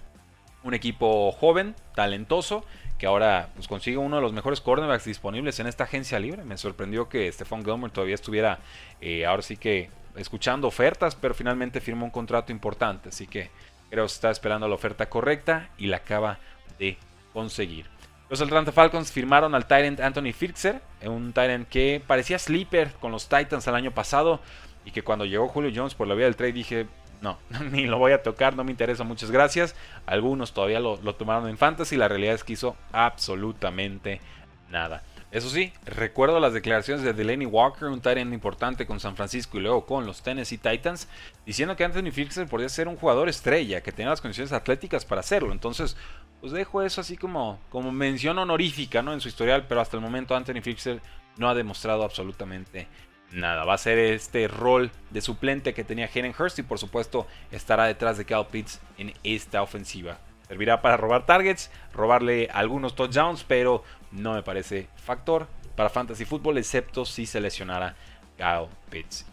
Un 0.63 0.73
equipo 0.73 1.31
joven, 1.31 1.75
talentoso, 1.93 2.65
que 2.97 3.05
ahora 3.05 3.49
pues, 3.55 3.67
consigue 3.67 3.97
uno 3.97 4.15
de 4.15 4.21
los 4.21 4.33
mejores 4.33 4.61
cornerbacks 4.61 5.05
disponibles 5.05 5.59
en 5.59 5.67
esta 5.67 5.83
agencia 5.83 6.19
libre. 6.19 6.43
Me 6.43 6.57
sorprendió 6.57 7.09
que 7.09 7.31
Stephon 7.31 7.63
Gilmore 7.63 7.91
todavía 7.91 8.15
estuviera 8.15 8.59
eh, 9.01 9.25
ahora 9.25 9.41
sí 9.41 9.57
que 9.57 9.89
escuchando 10.15 10.67
ofertas, 10.67 11.15
pero 11.15 11.33
finalmente 11.33 11.81
firmó 11.81 12.05
un 12.05 12.11
contrato 12.11 12.51
importante. 12.51 13.09
Así 13.09 13.27
que 13.27 13.49
creo 13.89 14.05
que 14.05 14.11
está 14.11 14.31
esperando 14.31 14.67
la 14.67 14.75
oferta 14.75 15.07
correcta 15.07 15.69
y 15.77 15.87
la 15.87 15.97
acaba 15.97 16.39
de 16.79 16.97
conseguir. 17.33 17.87
Los 18.29 18.41
Atlanta 18.41 18.71
Falcons 18.71 19.11
firmaron 19.11 19.53
al 19.53 19.67
Tyrant 19.67 19.99
Anthony 19.99 20.33
Firtzer, 20.33 20.81
un 21.05 21.31
Tyrant 21.31 21.67
que 21.69 22.01
parecía 22.05 22.39
sleeper 22.39 22.91
con 22.93 23.11
los 23.11 23.29
Titans 23.29 23.67
el 23.67 23.75
año 23.75 23.91
pasado 23.91 24.39
y 24.83 24.91
que 24.91 25.03
cuando 25.03 25.25
llegó 25.25 25.47
Julio 25.47 25.71
Jones 25.73 25.93
por 25.93 26.07
la 26.07 26.15
vía 26.15 26.25
del 26.25 26.35
trade 26.35 26.53
dije, 26.53 26.87
no, 27.21 27.37
ni 27.71 27.85
lo 27.85 27.99
voy 27.99 28.13
a 28.13 28.23
tocar, 28.23 28.55
no 28.55 28.63
me 28.63 28.71
interesa, 28.71 29.03
muchas 29.03 29.29
gracias. 29.29 29.75
Algunos 30.07 30.53
todavía 30.53 30.79
lo, 30.79 30.97
lo 30.97 31.15
tomaron 31.15 31.47
en 31.49 31.57
fantasy, 31.57 31.97
la 31.97 32.07
realidad 32.07 32.33
es 32.33 32.43
que 32.43 32.53
hizo 32.53 32.75
absolutamente 32.91 34.21
nada. 34.69 35.03
Eso 35.35 35.49
sí, 35.49 35.73
recuerdo 35.83 36.39
las 36.39 36.53
declaraciones 36.53 37.03
de 37.03 37.11
Delaney 37.11 37.45
Walker, 37.45 37.89
un 37.89 37.99
Tyrant 37.99 38.33
importante 38.33 38.85
con 38.85 39.01
San 39.01 39.17
Francisco 39.17 39.57
y 39.57 39.61
luego 39.61 39.85
con 39.85 40.05
los 40.05 40.23
Tennessee 40.23 40.57
Titans, 40.57 41.09
diciendo 41.45 41.75
que 41.75 41.83
Anthony 41.83 42.09
Fixer 42.13 42.47
podía 42.47 42.69
ser 42.69 42.87
un 42.87 42.95
jugador 42.95 43.27
estrella, 43.27 43.83
que 43.83 43.91
tenía 43.91 44.11
las 44.11 44.21
condiciones 44.21 44.53
atléticas 44.53 45.03
para 45.03 45.19
hacerlo. 45.19 45.51
Entonces, 45.51 45.97
pues 46.39 46.53
dejo 46.53 46.81
eso 46.83 47.01
así 47.01 47.17
como, 47.17 47.59
como 47.69 47.91
mención 47.91 48.37
honorífica 48.37 49.01
¿no? 49.01 49.11
en 49.11 49.19
su 49.19 49.27
historial, 49.27 49.65
pero 49.67 49.81
hasta 49.81 49.97
el 49.97 50.03
momento 50.03 50.37
Anthony 50.37 50.61
Fixer 50.61 51.01
no 51.35 51.49
ha 51.49 51.53
demostrado 51.53 52.05
absolutamente 52.05 52.87
nada. 53.33 53.65
Va 53.65 53.73
a 53.73 53.77
ser 53.77 53.99
este 53.99 54.47
rol 54.47 54.89
de 55.09 55.19
suplente 55.19 55.73
que 55.73 55.83
tenía 55.83 56.09
Hayden 56.15 56.33
Hurst 56.39 56.59
y 56.59 56.63
por 56.63 56.79
supuesto 56.79 57.27
estará 57.51 57.87
detrás 57.87 58.17
de 58.17 58.23
Cal 58.23 58.47
Pitts 58.47 58.79
en 58.97 59.11
esta 59.21 59.61
ofensiva. 59.61 60.17
Servirá 60.47 60.81
para 60.81 60.97
robar 60.97 61.25
targets, 61.25 61.71
robarle 61.93 62.49
algunos 62.53 62.95
touchdowns, 62.95 63.43
pero 63.43 63.83
no 64.11 64.33
me 64.33 64.43
parece 64.43 64.87
factor 64.95 65.47
para 65.75 65.89
Fantasy 65.89 66.25
Football, 66.25 66.57
excepto 66.57 67.05
si 67.05 67.25
se 67.25 67.41
lesionara 67.41 67.95
Kyle 68.37 68.69
Pitts. 68.89 69.25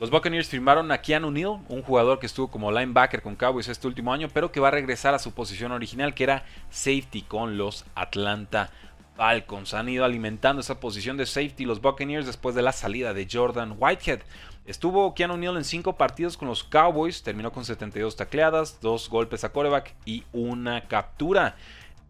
Los 0.00 0.10
Buccaneers 0.10 0.48
firmaron 0.48 0.92
a 0.92 0.98
Keanu 0.98 1.30
Neal, 1.30 1.58
un 1.68 1.82
jugador 1.82 2.20
que 2.20 2.26
estuvo 2.26 2.48
como 2.48 2.70
linebacker 2.70 3.20
con 3.20 3.34
Cowboys 3.34 3.66
este 3.66 3.88
último 3.88 4.12
año, 4.12 4.28
pero 4.32 4.52
que 4.52 4.60
va 4.60 4.68
a 4.68 4.72
regresar 4.72 5.12
a 5.12 5.18
su 5.18 5.32
posición 5.32 5.72
original, 5.72 6.14
que 6.14 6.22
era 6.22 6.44
safety 6.70 7.22
con 7.22 7.58
los 7.58 7.84
Atlanta 7.96 8.70
Falcons. 9.16 9.74
Han 9.74 9.88
ido 9.88 10.04
alimentando 10.04 10.60
esa 10.60 10.78
posición 10.78 11.16
de 11.16 11.26
safety 11.26 11.64
los 11.64 11.80
Buccaneers 11.80 12.26
después 12.26 12.54
de 12.54 12.62
la 12.62 12.70
salida 12.70 13.12
de 13.12 13.26
Jordan 13.30 13.74
Whitehead. 13.76 14.20
Estuvo 14.68 15.14
Keanu 15.14 15.38
Neal 15.38 15.56
en 15.56 15.64
5 15.64 15.96
partidos 15.96 16.36
con 16.36 16.46
los 16.46 16.62
Cowboys, 16.62 17.22
terminó 17.22 17.50
con 17.52 17.64
72 17.64 18.16
tacleadas, 18.16 18.82
2 18.82 19.08
golpes 19.08 19.42
a 19.42 19.48
coreback 19.50 19.94
y 20.04 20.24
una 20.34 20.86
captura. 20.88 21.56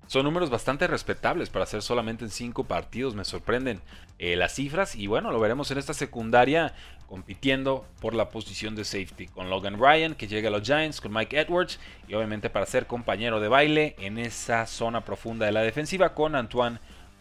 Son 0.09 0.25
números 0.25 0.51
bastante 0.51 0.89
respetables 0.89 1.51
para 1.51 1.63
hacer 1.63 1.83
solamente 1.83 2.25
en 2.25 2.33
5 2.33 2.65
partidos, 2.65 3.15
me 3.15 3.25
sorprenden 3.25 3.81
eh, 4.19 4.35
las 4.35 4.57
cifras 4.57 4.97
y 4.97 5.07
bueno, 5.07 5.31
lo 5.31 5.39
veremos 5.39 5.71
en 5.71 5.79
esta 5.79 5.95
secundaria 5.95 6.75
compitiendo 7.07 7.87
por 8.01 8.13
la 8.17 8.29
posición 8.29 8.75
de 8.75 8.85
safety 8.85 9.29
con 9.29 9.51
Logan 9.51 9.79
Ryan 9.79 10.17
que 10.17 10.27
llega 10.27 10.49
a 10.49 10.51
los 10.51 10.63
Giants, 10.63 11.01
con 11.01 11.13
Mike 11.13 11.39
Edwards 11.39 11.79
y 12.09 12.15
obviamente 12.15 12.51
para 12.51 12.67
ser 12.67 12.89
compañero 12.89 13.39
de 13.39 13.47
baile 13.47 13.95
en 14.01 14.19
esa 14.19 14.67
zona 14.67 15.05
profunda 15.05 15.47
de 15.47 15.53
la 15.53 15.63
defensiva 15.63 16.13
con 16.13 16.35
Antoine 16.35 16.81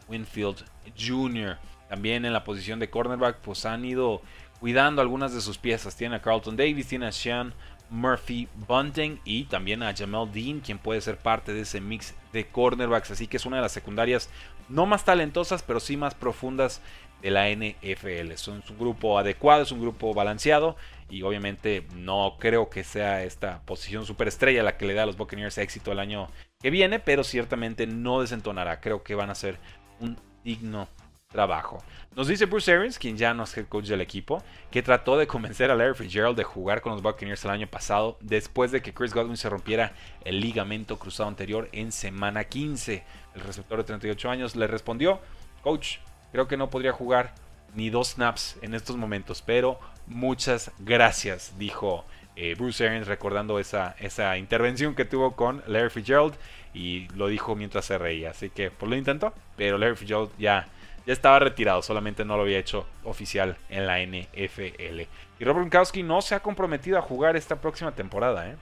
Winfield 0.10 0.66
Jr. 0.98 1.60
También 1.90 2.26
en 2.26 2.34
la 2.34 2.44
posición 2.44 2.80
de 2.80 2.90
cornerback 2.90 3.38
pues 3.38 3.66
han 3.66 3.86
ido 3.86 4.22
cuidando 4.60 5.02
algunas 5.02 5.34
de 5.34 5.42
sus 5.42 5.58
piezas. 5.58 5.96
Tiene 5.96 6.16
a 6.16 6.22
Carlton 6.22 6.56
Davis, 6.56 6.88
tiene 6.88 7.08
a 7.08 7.12
Sean 7.12 7.54
Murphy 7.90 8.48
Bunting 8.68 9.20
y 9.24 9.46
también 9.46 9.84
a 9.84 9.96
Jamel 9.96 10.32
Dean, 10.32 10.60
quien 10.60 10.78
puede 10.78 11.02
ser 11.02 11.18
parte 11.18 11.54
de 11.54 11.62
ese 11.62 11.82
mix 11.82 12.16
de 12.34 12.48
cornerbacks. 12.48 13.12
Así 13.12 13.28
que 13.28 13.38
es 13.38 13.46
una 13.46 13.58
de 13.58 13.64
las 13.64 13.72
secundarias 13.72 14.30
no 14.70 14.86
más 14.86 15.06
talentosas, 15.06 15.64
pero 15.64 15.80
sí 15.80 15.98
más 15.98 16.16
profundas 16.16 16.82
de 17.22 17.32
la 17.32 17.50
NFL. 17.50 18.32
Es 18.32 18.48
un, 18.48 18.64
grupo 18.78 19.18
adecuado, 19.18 19.64
es 19.64 19.72
un 19.72 19.82
grupo 19.82 20.14
balanceado 20.14 20.76
y 21.10 21.22
obviamente 21.22 21.86
no 21.96 22.36
creo 22.40 22.70
que 22.70 22.84
sea 22.84 23.24
esta 23.24 23.62
posición 23.62 24.06
superestrella 24.06 24.64
la 24.64 24.78
que 24.78 24.86
le 24.86 24.94
da 24.94 25.04
a 25.04 25.06
los 25.06 25.18
Buccaneers 25.18 25.58
éxito 25.58 25.92
el 25.92 26.00
año 26.00 26.28
que 26.62 26.70
viene, 26.70 27.00
pero 27.00 27.24
ciertamente 27.24 27.88
no 27.88 28.22
desentonará. 28.22 28.82
Creo 28.82 29.04
que 29.04 29.16
van 29.16 29.30
a 29.30 29.36
ser 29.36 29.58
un 30.00 30.20
digno 30.44 30.88
trabajo. 31.28 31.84
Nos 32.16 32.28
dice 32.28 32.46
Bruce 32.46 32.72
Arians, 32.72 32.98
quien 32.98 33.18
ya 33.18 33.34
no 33.34 33.44
es 33.44 33.56
head 33.58 33.68
coach 33.68 33.86
del 33.86 34.02
equipo, 34.02 34.42
que 34.72 34.82
trató 34.82 35.18
de 35.18 35.28
convencer 35.28 35.70
a 35.70 35.76
Larry 35.76 35.94
Fitzgerald 35.94 36.38
de 36.38 36.44
jugar 36.44 36.82
con 36.82 36.94
los 36.94 37.02
Buccaneers 37.02 37.44
el 37.46 37.52
año 37.52 37.68
pasado 37.68 38.18
después 38.22 38.72
de 38.72 38.82
que 38.82 38.94
Chris 38.94 39.14
Godwin 39.14 39.38
se 39.38 39.50
rompiera 39.50 39.94
el 40.24 40.40
ligamento 40.40 40.98
cruzado 40.98 41.30
anterior 41.30 41.70
en 41.74 41.92
semana 41.92 42.46
15. 42.46 43.04
El 43.36 43.42
receptor 43.42 43.80
de 43.80 43.84
38 43.84 44.30
años 44.30 44.56
le 44.56 44.68
respondió, 44.68 45.20
coach, 45.62 45.98
creo 46.32 46.48
que 46.48 46.58
no 46.58 46.70
podría 46.70 46.94
jugar 46.94 47.36
ni 47.76 47.90
dos 47.90 48.12
snaps 48.12 48.58
en 48.62 48.74
estos 48.74 48.96
momentos, 48.96 49.44
pero 49.46 49.80
muchas 50.08 50.72
gracias, 50.80 51.54
dijo 51.60 52.06
eh, 52.38 52.56
Bruce 52.58 52.88
Arians 52.88 53.08
recordando 53.08 53.60
esa, 53.60 53.96
esa 54.00 54.38
intervención 54.38 54.96
que 54.96 55.06
tuvo 55.06 55.36
con 55.36 55.62
Larry 55.68 55.90
Fitzgerald 55.90 56.36
y 56.74 57.08
lo 57.10 57.28
dijo 57.28 57.56
mientras 57.56 57.86
se 57.86 57.98
reía. 57.98 58.32
Así 58.32 58.50
que 58.50 58.72
pues 58.72 58.90
lo 58.90 58.96
intentó, 58.96 59.34
pero 59.58 59.78
Larry 59.78 59.98
Fitzgerald 59.98 60.32
ya 60.40 60.70
ya 61.08 61.14
estaba 61.14 61.40
retirado, 61.40 61.82
solamente 61.82 62.26
no 62.26 62.36
lo 62.36 62.44
había 62.44 62.60
hecho 62.60 62.86
oficial 63.06 63.56
en 63.70 63.88
la 63.88 64.00
NFL. 64.00 65.02
Y 65.40 65.46
Robert 65.46 65.70
Gronkowski 65.70 66.04
no 66.04 66.22
se 66.22 66.36
ha 66.36 66.42
comprometido 66.42 66.98
a 66.98 67.02
jugar 67.02 67.38
esta 67.38 67.62
próxima 67.62 67.94
temporada, 67.94 68.50
¿eh? 68.50 68.58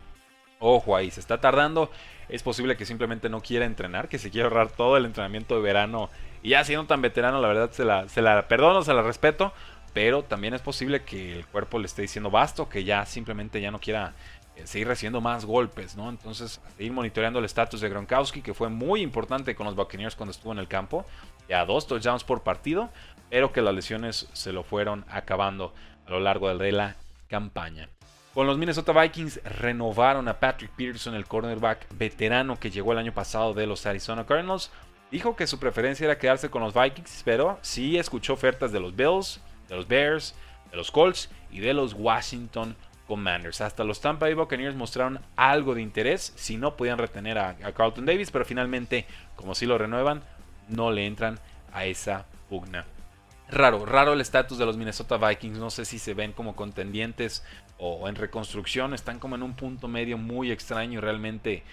Ojo 0.59 0.95
ahí, 0.95 1.09
se 1.09 1.19
está 1.19 1.41
tardando. 1.41 1.89
Es 2.29 2.43
posible 2.43 2.77
que 2.77 2.85
simplemente 2.85 3.29
no 3.29 3.41
quiera 3.41 3.65
entrenar, 3.65 4.07
que 4.09 4.19
se 4.19 4.29
quiera 4.29 4.47
ahorrar 4.47 4.69
todo 4.69 4.95
el 4.95 5.05
entrenamiento 5.05 5.55
de 5.55 5.61
verano. 5.61 6.11
Y 6.43 6.49
ya 6.49 6.63
siendo 6.63 6.85
tan 6.85 7.01
veterano, 7.01 7.41
la 7.41 7.47
verdad 7.47 7.71
se 7.71 7.83
la, 7.83 8.07
se 8.07 8.21
la 8.21 8.47
perdono, 8.47 8.83
se 8.83 8.93
la 8.93 9.01
respeto. 9.01 9.51
Pero 9.93 10.23
también 10.23 10.53
es 10.53 10.61
posible 10.61 11.03
que 11.03 11.39
el 11.39 11.47
cuerpo 11.47 11.79
le 11.79 11.87
esté 11.87 12.03
diciendo 12.03 12.29
basto, 12.29 12.69
que 12.69 12.83
ya 12.83 13.05
simplemente 13.07 13.59
ya 13.59 13.71
no 13.71 13.79
quiera 13.79 14.13
eh, 14.55 14.67
seguir 14.67 14.87
recibiendo 14.87 15.19
más 15.19 15.45
golpes, 15.45 15.95
¿no? 15.95 16.09
Entonces, 16.09 16.61
seguir 16.77 16.91
monitoreando 16.91 17.39
el 17.39 17.45
estatus 17.45 17.81
de 17.81 17.89
Gronkowski, 17.89 18.41
que 18.41 18.53
fue 18.53 18.69
muy 18.69 19.01
importante 19.01 19.55
con 19.55 19.65
los 19.65 19.75
Buccaneers 19.75 20.15
cuando 20.15 20.31
estuvo 20.31 20.51
en 20.51 20.59
el 20.59 20.67
campo, 20.67 21.05
ya 21.49 21.65
dos 21.65 21.87
touchdowns 21.87 22.23
por 22.23 22.43
partido, 22.43 22.89
pero 23.29 23.51
que 23.51 23.61
las 23.61 23.73
lesiones 23.73 24.27
se 24.33 24.53
lo 24.53 24.63
fueron 24.63 25.05
acabando 25.09 25.73
a 26.07 26.11
lo 26.11 26.19
largo 26.19 26.55
de 26.55 26.71
la 26.71 26.95
campaña. 27.27 27.89
Con 28.33 28.47
los 28.47 28.57
Minnesota 28.57 28.91
Vikings 28.91 29.41
renovaron 29.43 30.27
a 30.27 30.39
Patrick 30.39 30.71
Peterson, 30.71 31.15
el 31.15 31.25
cornerback 31.25 31.87
veterano 31.97 32.59
que 32.59 32.69
llegó 32.69 32.91
el 32.91 32.97
año 32.97 33.13
pasado 33.13 33.53
de 33.53 33.65
los 33.65 33.85
Arizona 33.85 34.25
Cardinals. 34.25 34.71
Dijo 35.09 35.35
que 35.35 35.47
su 35.47 35.57
preferencia 35.57 36.03
era 36.03 36.17
quedarse 36.17 36.49
con 36.49 36.61
los 36.61 36.73
Vikings, 36.73 37.21
pero 37.23 37.57
sí 37.61 37.97
escuchó 37.97 38.33
ofertas 38.33 38.73
de 38.73 38.81
los 38.81 38.93
Bills, 38.93 39.39
de 39.69 39.75
los 39.75 39.87
Bears, 39.87 40.35
de 40.69 40.77
los 40.77 40.91
Colts 40.91 41.29
y 41.49 41.59
de 41.59 41.73
los 41.73 41.93
Washington 41.93 42.75
Commanders. 43.07 43.61
Hasta 43.61 43.83
los 43.83 44.01
Tampa 44.01 44.25
Bay 44.25 44.33
Buccaneers 44.33 44.75
mostraron 44.75 45.19
algo 45.35 45.75
de 45.75 45.81
interés 45.81 46.33
si 46.35 46.57
no 46.57 46.75
podían 46.75 46.97
retener 46.97 47.37
a, 47.37 47.55
Carlton 47.73 48.05
Davis, 48.05 48.31
pero 48.31 48.45
finalmente, 48.45 49.05
como 49.35 49.55
si 49.55 49.65
lo 49.65 49.77
renuevan, 49.77 50.23
no 50.67 50.91
le 50.91 51.05
entran 51.05 51.39
a 51.71 51.85
esa 51.85 52.25
pugna. 52.49 52.85
Raro, 53.49 53.85
raro 53.85 54.13
el 54.13 54.21
estatus 54.21 54.57
de 54.57 54.65
los 54.65 54.77
Minnesota 54.77 55.17
Vikings. 55.17 55.59
No 55.59 55.69
sé 55.69 55.85
si 55.85 55.99
se 55.99 56.13
ven 56.13 56.31
como 56.31 56.55
contendientes 56.55 57.43
o 57.77 58.07
en 58.07 58.15
reconstrucción. 58.15 58.93
Están 58.93 59.19
como 59.19 59.35
en 59.35 59.43
un 59.43 59.53
punto 59.53 59.87
medio 59.87 60.17
muy 60.17 60.51
extraño 60.51 60.97
y 60.97 61.01
realmente 61.01 61.63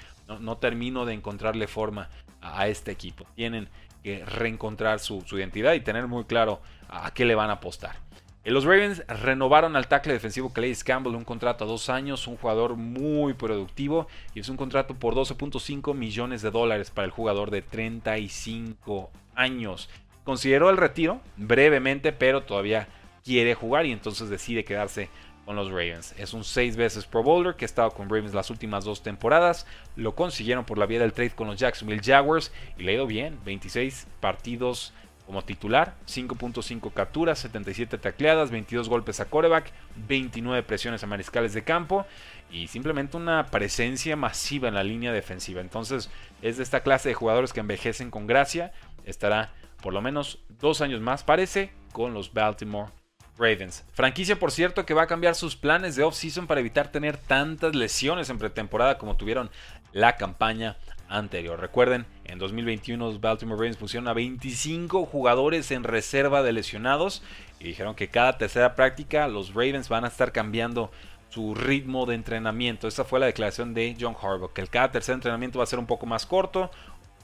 no, 0.40 0.56
termino 0.58 1.06
de 1.06 1.14
encontrarle 1.14 1.66
forma 1.66 2.10
a, 2.40 2.68
este 2.68 2.90
equipo. 2.90 3.26
Tienen 3.34 3.68
que 4.02 4.24
reencontrar 4.24 5.00
su, 5.00 5.22
su 5.22 5.38
identidad 5.38 5.72
y 5.74 5.80
tener 5.80 6.08
muy 6.08 6.24
claro 6.24 6.60
a 6.88 7.12
qué 7.12 7.24
le 7.24 7.34
van 7.34 7.50
a 7.50 7.54
apostar. 7.54 7.96
Los 8.44 8.64
Ravens 8.64 9.04
renovaron 9.06 9.76
al 9.76 9.86
tackle 9.86 10.14
defensivo 10.14 10.52
Clay 10.52 10.74
Campbell 10.74 11.14
un 11.14 11.24
contrato 11.24 11.62
a 11.62 11.66
dos 11.68 11.88
años, 11.88 12.26
un 12.26 12.36
jugador 12.36 12.74
muy 12.74 13.34
productivo 13.34 14.08
y 14.34 14.40
es 14.40 14.48
un 14.48 14.56
contrato 14.56 14.94
por 14.94 15.14
12.5 15.14 15.94
millones 15.94 16.42
de 16.42 16.50
dólares 16.50 16.90
para 16.90 17.04
el 17.04 17.12
jugador 17.12 17.52
de 17.52 17.62
35 17.62 19.10
años. 19.36 19.88
Consideró 20.24 20.70
el 20.70 20.76
retiro 20.76 21.20
brevemente, 21.36 22.12
pero 22.12 22.42
todavía 22.42 22.88
quiere 23.24 23.54
jugar 23.54 23.86
y 23.86 23.92
entonces 23.92 24.28
decide 24.28 24.64
quedarse 24.64 25.08
con 25.44 25.54
los 25.54 25.68
Ravens. 25.68 26.12
Es 26.18 26.34
un 26.34 26.42
seis 26.42 26.76
veces 26.76 27.06
Pro 27.06 27.22
Bowler 27.22 27.54
que 27.54 27.64
ha 27.64 27.66
estado 27.66 27.92
con 27.92 28.08
Ravens 28.08 28.34
las 28.34 28.50
últimas 28.50 28.84
dos 28.84 29.04
temporadas. 29.04 29.66
Lo 29.94 30.16
consiguieron 30.16 30.64
por 30.64 30.78
la 30.78 30.86
vía 30.86 30.98
del 30.98 31.12
trade 31.12 31.30
con 31.30 31.46
los 31.46 31.60
Jacksonville 31.60 32.02
Jaguars 32.02 32.52
y 32.76 32.82
le 32.82 32.92
ha 32.92 32.94
ido 32.96 33.06
bien. 33.06 33.38
26 33.44 34.08
partidos 34.20 34.92
como 35.26 35.42
titular, 35.42 35.94
5.5 36.06 36.92
capturas, 36.92 37.38
77 37.38 37.98
tacleadas, 37.98 38.50
22 38.50 38.88
golpes 38.88 39.20
a 39.20 39.26
coreback, 39.26 39.72
29 40.08 40.62
presiones 40.64 41.02
a 41.02 41.06
mariscales 41.06 41.54
de 41.54 41.62
campo 41.62 42.06
y 42.50 42.66
simplemente 42.68 43.16
una 43.16 43.46
presencia 43.46 44.16
masiva 44.16 44.68
en 44.68 44.74
la 44.74 44.84
línea 44.84 45.12
defensiva. 45.12 45.60
Entonces 45.60 46.10
es 46.42 46.56
de 46.56 46.62
esta 46.62 46.80
clase 46.80 47.08
de 47.08 47.14
jugadores 47.14 47.52
que 47.52 47.60
envejecen 47.60 48.10
con 48.10 48.26
gracia. 48.26 48.72
Estará 49.04 49.52
por 49.82 49.92
lo 49.92 50.02
menos 50.02 50.38
dos 50.60 50.80
años 50.80 51.00
más, 51.00 51.22
parece, 51.22 51.72
con 51.92 52.14
los 52.14 52.32
Baltimore 52.32 52.90
Ravens. 53.38 53.84
Franquicia, 53.92 54.38
por 54.38 54.50
cierto, 54.50 54.84
que 54.84 54.94
va 54.94 55.02
a 55.02 55.06
cambiar 55.06 55.34
sus 55.34 55.56
planes 55.56 55.96
de 55.96 56.04
off-season 56.04 56.46
para 56.46 56.60
evitar 56.60 56.88
tener 56.88 57.16
tantas 57.16 57.74
lesiones 57.74 58.28
en 58.30 58.38
pretemporada 58.38 58.98
como 58.98 59.16
tuvieron 59.16 59.50
la 59.92 60.16
campaña 60.16 60.76
anterior. 61.12 61.60
Recuerden, 61.60 62.06
en 62.24 62.38
2021 62.38 63.04
los 63.04 63.20
Baltimore 63.20 63.58
Ravens 63.58 63.76
pusieron 63.76 64.08
a 64.08 64.14
25 64.14 65.06
jugadores 65.06 65.70
en 65.70 65.84
reserva 65.84 66.42
de 66.42 66.52
lesionados 66.52 67.22
y 67.60 67.64
dijeron 67.64 67.94
que 67.94 68.08
cada 68.08 68.38
tercera 68.38 68.74
práctica 68.74 69.28
los 69.28 69.50
Ravens 69.50 69.88
van 69.88 70.04
a 70.04 70.08
estar 70.08 70.32
cambiando 70.32 70.90
su 71.28 71.54
ritmo 71.54 72.04
de 72.04 72.14
entrenamiento. 72.14 72.86
Esa 72.86 73.04
fue 73.04 73.18
la 73.18 73.26
declaración 73.26 73.72
de 73.72 73.96
John 73.98 74.16
Harbaugh, 74.20 74.52
que 74.52 74.60
el 74.60 74.68
cada 74.68 74.90
tercer 74.90 75.14
entrenamiento 75.14 75.58
va 75.58 75.64
a 75.64 75.66
ser 75.66 75.78
un 75.78 75.86
poco 75.86 76.04
más 76.04 76.26
corto, 76.26 76.70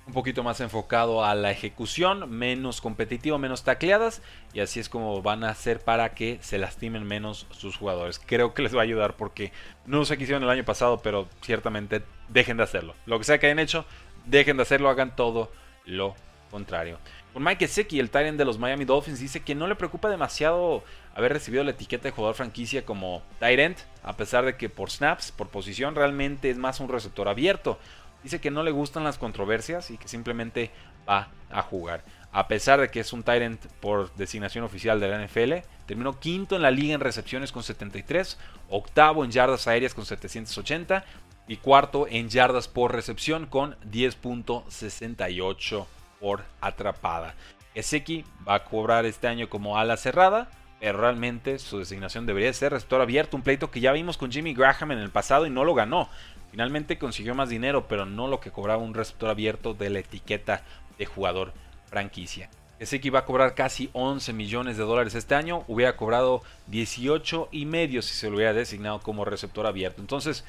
un 0.08 0.14
poquito 0.14 0.42
más 0.42 0.60
enfocado 0.60 1.22
a 1.22 1.34
la 1.34 1.50
ejecución, 1.50 2.30
menos 2.30 2.80
competitivo, 2.80 3.36
menos 3.36 3.62
tacleadas 3.62 4.22
y 4.54 4.60
así 4.60 4.80
es 4.80 4.88
como 4.88 5.20
van 5.20 5.44
a 5.44 5.50
hacer 5.50 5.80
para 5.80 6.14
que 6.14 6.38
se 6.40 6.56
lastimen 6.56 7.04
menos 7.04 7.46
sus 7.50 7.76
jugadores. 7.76 8.18
Creo 8.18 8.54
que 8.54 8.62
les 8.62 8.74
va 8.74 8.80
a 8.80 8.84
ayudar 8.84 9.16
porque 9.16 9.52
no 9.84 10.06
sé 10.06 10.16
qué 10.16 10.24
hicieron 10.24 10.42
el 10.44 10.50
año 10.50 10.64
pasado, 10.64 11.00
pero 11.02 11.28
ciertamente 11.42 12.02
dejen 12.30 12.56
de 12.56 12.62
hacerlo. 12.62 12.94
Lo 13.04 13.18
que 13.18 13.24
sea 13.24 13.38
que 13.38 13.46
hayan 13.46 13.58
hecho, 13.58 13.84
dejen 14.24 14.56
de 14.56 14.62
hacerlo, 14.62 14.88
hagan 14.88 15.14
todo 15.14 15.52
lo 15.84 16.14
contrario. 16.50 16.98
Con 17.34 17.44
Mike 17.44 17.66
Gesicki, 17.66 18.00
el 18.00 18.08
Tyrant 18.08 18.38
de 18.38 18.46
los 18.46 18.58
Miami 18.58 18.86
Dolphins, 18.86 19.20
dice 19.20 19.40
que 19.40 19.54
no 19.54 19.66
le 19.66 19.76
preocupa 19.76 20.08
demasiado 20.08 20.82
haber 21.14 21.34
recibido 21.34 21.62
la 21.64 21.72
etiqueta 21.72 22.04
de 22.04 22.12
jugador 22.12 22.34
franquicia 22.34 22.86
como 22.86 23.22
Tyrant, 23.40 23.78
a 24.02 24.16
pesar 24.16 24.46
de 24.46 24.56
que 24.56 24.70
por 24.70 24.90
snaps, 24.90 25.32
por 25.32 25.48
posición, 25.48 25.94
realmente 25.94 26.48
es 26.48 26.56
más 26.56 26.80
un 26.80 26.88
receptor 26.88 27.28
abierto. 27.28 27.78
Dice 28.22 28.40
que 28.40 28.50
no 28.50 28.62
le 28.62 28.70
gustan 28.70 29.04
las 29.04 29.18
controversias 29.18 29.90
y 29.90 29.98
que 29.98 30.08
simplemente 30.08 30.70
va 31.08 31.28
a 31.50 31.62
jugar. 31.62 32.04
A 32.32 32.46
pesar 32.46 32.80
de 32.80 32.90
que 32.90 33.00
es 33.00 33.12
un 33.12 33.22
Tyrant 33.22 33.64
por 33.80 34.14
designación 34.14 34.64
oficial 34.64 35.00
de 35.00 35.08
la 35.08 35.24
NFL, 35.24 35.54
terminó 35.86 36.20
quinto 36.20 36.56
en 36.56 36.62
la 36.62 36.70
liga 36.70 36.94
en 36.94 37.00
recepciones 37.00 37.52
con 37.52 37.62
73, 37.62 38.38
octavo 38.68 39.24
en 39.24 39.30
yardas 39.30 39.66
aéreas 39.66 39.94
con 39.94 40.04
780 40.04 41.04
y 41.46 41.56
cuarto 41.56 42.06
en 42.08 42.28
yardas 42.28 42.68
por 42.68 42.92
recepción 42.92 43.46
con 43.46 43.76
10.68 43.90 45.86
por 46.20 46.44
atrapada. 46.60 47.34
Ezeki 47.74 48.24
va 48.46 48.56
a 48.56 48.64
cobrar 48.64 49.06
este 49.06 49.28
año 49.28 49.48
como 49.48 49.78
ala 49.78 49.96
cerrada, 49.96 50.50
pero 50.80 50.98
realmente 50.98 51.58
su 51.58 51.78
designación 51.78 52.26
debería 52.26 52.52
ser 52.52 52.72
receptor 52.72 53.00
abierto, 53.00 53.36
un 53.36 53.42
pleito 53.42 53.70
que 53.70 53.80
ya 53.80 53.92
vimos 53.92 54.16
con 54.16 54.30
Jimmy 54.30 54.54
Graham 54.54 54.92
en 54.92 54.98
el 54.98 55.10
pasado 55.10 55.46
y 55.46 55.50
no 55.50 55.64
lo 55.64 55.74
ganó. 55.74 56.08
Finalmente 56.50 56.98
consiguió 56.98 57.34
más 57.34 57.48
dinero, 57.48 57.88
pero 57.88 58.06
no 58.06 58.28
lo 58.28 58.40
que 58.40 58.50
cobraba 58.50 58.82
un 58.82 58.94
receptor 58.94 59.28
abierto 59.28 59.74
de 59.74 59.90
la 59.90 59.98
etiqueta 59.98 60.62
de 60.98 61.06
jugador 61.06 61.52
franquicia. 61.86 62.48
Que 62.78 63.00
iba 63.02 63.18
a 63.18 63.24
cobrar 63.24 63.56
casi 63.56 63.90
11 63.92 64.32
millones 64.32 64.76
de 64.76 64.84
dólares 64.84 65.16
este 65.16 65.34
año, 65.34 65.64
hubiera 65.66 65.96
cobrado 65.96 66.42
18 66.68 67.48
y 67.50 67.66
medio 67.66 68.02
si 68.02 68.14
se 68.14 68.30
lo 68.30 68.36
hubiera 68.36 68.52
designado 68.52 69.00
como 69.00 69.24
receptor 69.24 69.66
abierto. 69.66 70.00
Entonces, 70.00 70.44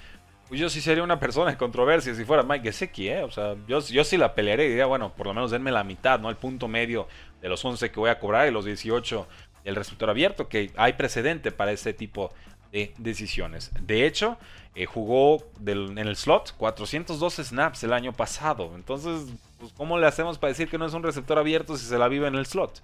pues 0.48 0.62
yo 0.62 0.70
sí 0.70 0.80
sería 0.80 1.04
una 1.04 1.20
persona 1.20 1.52
de 1.52 1.58
controversia 1.58 2.14
si 2.14 2.26
fuera 2.26 2.44
Mike 2.44 2.72
Gesicki, 2.72 3.10
¿eh? 3.10 3.24
O 3.24 3.32
sea, 3.32 3.56
yo, 3.68 3.80
yo 3.80 4.04
sí 4.04 4.16
la 4.16 4.36
pelearía 4.36 4.66
y 4.66 4.70
diría, 4.70 4.86
bueno, 4.86 5.12
por 5.14 5.26
lo 5.26 5.34
menos 5.34 5.50
denme 5.50 5.72
la 5.72 5.84
mitad, 5.84 6.20
¿no? 6.20 6.30
El 6.30 6.36
punto 6.36 6.68
medio 6.68 7.08
de 7.42 7.50
los 7.50 7.66
11 7.66 7.92
que 7.92 8.00
voy 8.00 8.12
a 8.12 8.20
cobrar 8.20 8.48
y 8.48 8.52
los 8.52 8.66
18 8.66 9.28
del 9.63 9.75
receptor 9.75 10.10
abierto, 10.10 10.48
que 10.48 10.72
hay 10.75 10.94
precedente 10.94 11.51
para 11.51 11.72
ese 11.72 11.94
tipo 11.94 12.32
de 12.72 12.94
decisiones. 12.98 13.72
De 13.82 14.06
hecho, 14.06 14.38
eh, 14.75 14.86
jugó 14.86 15.44
en 15.66 15.98
el 15.98 16.16
slot 16.16 16.56
412 16.58 17.44
snaps 17.44 17.84
el 17.84 17.94
año 17.94 18.13
pasado. 18.13 18.74
Entonces, 18.75 19.28
pues, 19.60 19.74
¿cómo 19.74 19.98
le 19.98 20.08
hacemos 20.08 20.38
para 20.38 20.50
decir 20.50 20.70
que 20.70 20.78
no 20.78 20.86
es 20.86 20.94
un 20.94 21.04
receptor 21.04 21.38
abierto 21.38 21.78
si 21.78 21.86
se 21.86 21.98
la 21.98 22.08
vive 22.08 22.28
en 22.28 22.36
el 22.36 22.46
slot? 22.46 22.82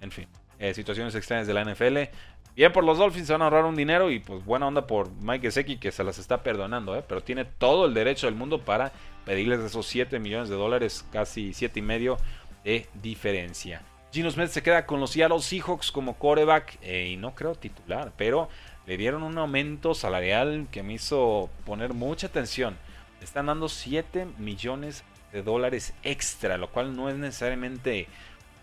En 0.00 0.10
fin, 0.10 0.26
eh, 0.58 0.74
situaciones 0.74 1.14
extrañas 1.14 1.46
de 1.46 1.54
la 1.54 1.62
NFL. 1.62 2.10
Bien 2.56 2.72
por 2.72 2.82
los 2.82 2.98
Dolphins, 2.98 3.28
se 3.28 3.32
van 3.32 3.42
a 3.42 3.44
ahorrar 3.44 3.64
un 3.64 3.76
dinero 3.76 4.10
y 4.10 4.18
pues 4.18 4.44
buena 4.44 4.66
onda 4.66 4.86
por 4.86 5.10
Mike 5.22 5.46
Gesicki 5.46 5.76
que 5.76 5.92
se 5.92 6.02
las 6.02 6.18
está 6.18 6.42
perdonando, 6.42 6.96
¿eh? 6.96 7.04
pero 7.06 7.22
tiene 7.22 7.44
todo 7.44 7.86
el 7.86 7.94
derecho 7.94 8.26
del 8.26 8.34
mundo 8.34 8.64
para 8.64 8.90
pedirles 9.24 9.60
esos 9.60 9.86
7 9.86 10.18
millones 10.18 10.48
de 10.48 10.56
dólares, 10.56 11.06
casi 11.12 11.52
7 11.52 11.78
y 11.78 11.82
medio 11.82 12.18
de 12.64 12.88
diferencia. 13.00 13.82
Gino 14.10 14.30
Smith 14.30 14.48
se 14.48 14.62
queda 14.62 14.86
con 14.86 15.00
los 15.00 15.10
Seattle 15.10 15.40
Seahawks 15.40 15.92
como 15.92 16.14
quarterback 16.14 16.78
eh, 16.82 17.08
y 17.12 17.16
no 17.16 17.34
creo 17.34 17.54
titular, 17.54 18.12
pero 18.16 18.48
le 18.86 18.96
dieron 18.96 19.22
un 19.22 19.36
aumento 19.36 19.94
salarial 19.94 20.66
que 20.70 20.82
me 20.82 20.94
hizo 20.94 21.50
poner 21.66 21.92
mucha 21.92 22.28
atención. 22.28 22.78
Están 23.20 23.46
dando 23.46 23.68
7 23.68 24.26
millones 24.38 25.04
de 25.32 25.42
dólares 25.42 25.92
extra, 26.02 26.56
lo 26.56 26.70
cual 26.70 26.96
no 26.96 27.10
es 27.10 27.16
necesariamente 27.16 28.06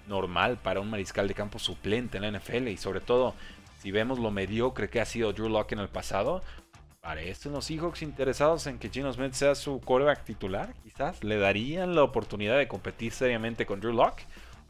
normal 0.07 0.57
para 0.57 0.79
un 0.79 0.89
mariscal 0.89 1.27
de 1.27 1.35
campo 1.35 1.59
suplente 1.59 2.17
en 2.17 2.23
la 2.23 2.39
NFL 2.39 2.67
y 2.69 2.77
sobre 2.77 3.01
todo 3.01 3.35
si 3.79 3.91
vemos 3.91 4.17
lo 4.17 4.31
mediocre 4.31 4.89
que 4.89 4.99
ha 4.99 5.05
sido 5.05 5.31
Drew 5.31 5.49
Locke 5.49 5.73
en 5.73 5.79
el 5.79 5.89
pasado, 5.89 6.41
parecen 7.01 7.51
los 7.51 7.65
Seahawks 7.65 8.01
interesados 8.01 8.65
en 8.65 8.79
que 8.79 8.89
Gino 8.89 9.13
Smith 9.13 9.33
sea 9.33 9.53
su 9.53 9.79
quarterback 9.79 10.23
titular. 10.23 10.73
Quizás 10.81 11.23
le 11.23 11.37
darían 11.37 11.93
la 11.93 12.01
oportunidad 12.01 12.57
de 12.57 12.67
competir 12.67 13.11
seriamente 13.11 13.67
con 13.67 13.79
Drew 13.79 13.93
Locke. 13.93 14.25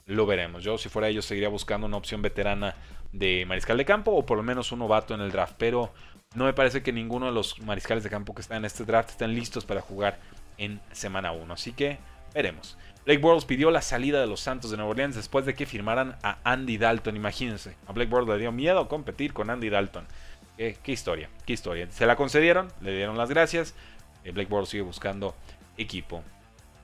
Lo 0.06 0.26
veremos. 0.26 0.64
Yo, 0.64 0.78
si 0.78 0.90
fuera 0.90 1.08
ellos, 1.08 1.26
seguiría 1.26 1.50
buscando 1.50 1.88
una 1.88 1.98
opción 1.98 2.22
veterana 2.22 2.76
de 3.12 3.46
mariscal 3.46 3.78
de 3.78 3.86
campo 3.86 4.12
o 4.12 4.26
por 4.26 4.38
lo 4.38 4.44
menos 4.44 4.72
un 4.72 4.80
novato 4.80 5.14
en 5.14 5.22
el 5.22 5.32
draft. 5.32 5.56
Pero 5.58 5.92
no 6.36 6.46
me 6.46 6.54
parece 6.54 6.84
que 6.84 6.92
ninguno 6.92 7.26
de 7.26 7.32
los 7.32 7.60
mariscales 7.62 8.04
de 8.04 8.10
campo 8.10 8.36
que 8.36 8.42
están 8.42 8.58
en 8.58 8.66
este 8.66 8.86
draft 8.86 9.12
estén 9.12 9.34
listos 9.34 9.66
para 9.66 9.82
jugar 9.82 10.20
en 10.58 10.80
semana 10.92 11.32
1. 11.32 11.54
Así 11.54 11.72
que 11.72 11.98
veremos. 12.34 12.78
Blake 13.06 13.22
Bortles 13.22 13.46
pidió 13.46 13.70
la 13.72 13.82
salida 13.82 14.20
de 14.20 14.28
los 14.28 14.40
Santos 14.40 14.72
de 14.72 14.78
Nueva 14.78 14.92
Orleans 14.92 15.16
después 15.16 15.46
de 15.46 15.54
que 15.54 15.66
firmaran 15.66 16.18
a 16.24 16.38
Andy 16.44 16.78
Dalton. 16.78 17.16
Imagínense, 17.16 17.76
a 17.88 17.92
Blake 17.94 18.10
Bortles 18.10 18.36
le 18.36 18.42
dio 18.42 18.52
miedo 18.52 18.88
competir 18.88 19.32
con 19.32 19.50
Andy 19.50 19.70
Dalton. 19.70 20.06
Qué, 20.58 20.78
historia, 20.86 21.30
qué 21.46 21.54
historia. 21.54 21.88
Se 21.92 22.06
la 22.06 22.16
concedieron, 22.16 22.72
le 22.82 22.96
dieron 22.96 23.18
las 23.18 23.30
gracias. 23.30 23.76
Eh, 24.24 24.32
Blake 24.32 24.50
Bortles 24.50 24.70
sigue 24.70 24.84
buscando 24.84 25.36
equipo. 25.78 26.24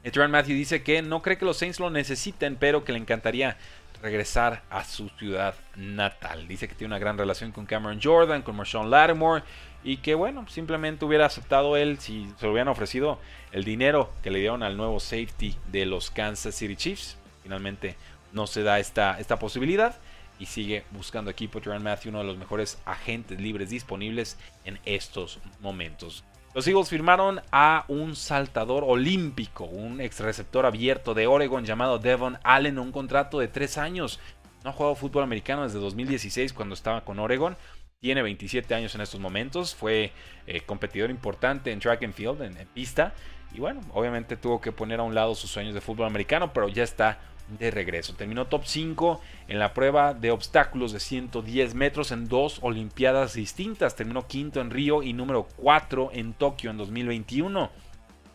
Etran 0.03 0.31
Matthew 0.31 0.55
dice 0.55 0.83
que 0.83 1.01
no 1.01 1.21
cree 1.21 1.37
que 1.37 1.45
los 1.45 1.57
Saints 1.57 1.79
lo 1.79 1.89
necesiten, 1.89 2.55
pero 2.55 2.83
que 2.83 2.91
le 2.91 2.97
encantaría 2.97 3.57
regresar 4.01 4.63
a 4.69 4.83
su 4.83 5.09
ciudad 5.09 5.55
natal. 5.75 6.47
Dice 6.47 6.67
que 6.67 6.75
tiene 6.75 6.93
una 6.93 6.99
gran 6.99 7.17
relación 7.17 7.51
con 7.51 7.65
Cameron 7.65 7.99
Jordan, 8.01 8.41
con 8.41 8.55
Marshawn 8.55 8.89
Lattimore 8.89 9.43
y 9.83 9.97
que 9.97 10.15
bueno, 10.15 10.47
simplemente 10.47 11.05
hubiera 11.05 11.25
aceptado 11.25 11.77
él 11.77 11.99
si 11.99 12.27
se 12.37 12.45
lo 12.45 12.51
hubieran 12.51 12.67
ofrecido 12.67 13.19
el 13.51 13.63
dinero 13.63 14.11
que 14.23 14.31
le 14.31 14.39
dieron 14.39 14.63
al 14.63 14.77
nuevo 14.77 14.99
safety 14.99 15.55
de 15.71 15.85
los 15.85 16.11
Kansas 16.11 16.55
City 16.55 16.75
Chiefs. 16.75 17.17
Finalmente 17.43 17.95
no 18.31 18.47
se 18.47 18.63
da 18.63 18.79
esta, 18.79 19.19
esta 19.19 19.39
posibilidad 19.39 19.95
y 20.39 20.47
sigue 20.47 20.83
buscando 20.91 21.29
equipo. 21.29 21.61
Tyrann 21.61 21.83
Matthew, 21.83 22.09
uno 22.09 22.19
de 22.19 22.25
los 22.25 22.37
mejores 22.37 22.79
agentes 22.85 23.39
libres 23.39 23.69
disponibles 23.69 24.37
en 24.65 24.79
estos 24.85 25.39
momentos. 25.59 26.23
Los 26.53 26.67
Eagles 26.67 26.89
firmaron 26.89 27.39
a 27.53 27.85
un 27.87 28.13
saltador 28.13 28.83
olímpico, 28.85 29.63
un 29.63 30.01
ex 30.01 30.19
receptor 30.19 30.65
abierto 30.65 31.13
de 31.13 31.25
Oregon 31.25 31.63
llamado 31.63 31.97
Devon 31.97 32.39
Allen, 32.43 32.77
un 32.77 32.91
contrato 32.91 33.39
de 33.39 33.47
tres 33.47 33.77
años. 33.77 34.19
No 34.65 34.71
ha 34.71 34.73
jugado 34.73 34.95
fútbol 34.95 35.23
americano 35.23 35.63
desde 35.63 35.79
2016 35.79 36.51
cuando 36.51 36.75
estaba 36.75 37.05
con 37.05 37.19
Oregon. 37.19 37.55
Tiene 38.01 38.21
27 38.21 38.75
años 38.75 38.93
en 38.95 39.01
estos 39.01 39.21
momentos, 39.21 39.75
fue 39.75 40.11
eh, 40.45 40.59
competidor 40.61 41.09
importante 41.09 41.71
en 41.71 41.79
track 41.79 42.03
and 42.03 42.13
field, 42.13 42.41
en, 42.41 42.55
pista, 42.73 43.13
y 43.53 43.59
bueno, 43.59 43.79
obviamente 43.93 44.35
tuvo 44.35 44.59
que 44.59 44.73
poner 44.73 44.99
a 44.99 45.03
un 45.03 45.15
lado 45.15 45.35
sus 45.35 45.51
sueños 45.51 45.73
de 45.73 45.81
fútbol 45.81 46.07
americano, 46.07 46.51
pero 46.51 46.67
ya 46.67 46.83
está 46.83 47.19
de 47.59 47.71
regreso. 47.71 48.13
Terminó 48.15 48.47
top 48.47 48.63
5 48.65 49.21
en 49.47 49.59
la 49.59 49.73
prueba 49.73 50.13
de 50.13 50.31
obstáculos 50.31 50.91
de 50.91 50.99
110 50.99 51.75
metros 51.75 52.11
en 52.11 52.27
dos 52.27 52.59
Olimpiadas 52.61 53.33
distintas. 53.33 53.95
Terminó 53.95 54.27
quinto 54.27 54.61
en 54.61 54.69
Río 54.69 55.03
y 55.03 55.13
número 55.13 55.47
4 55.57 56.11
en 56.13 56.33
Tokio 56.33 56.71
en 56.71 56.77
2021. 56.77 57.69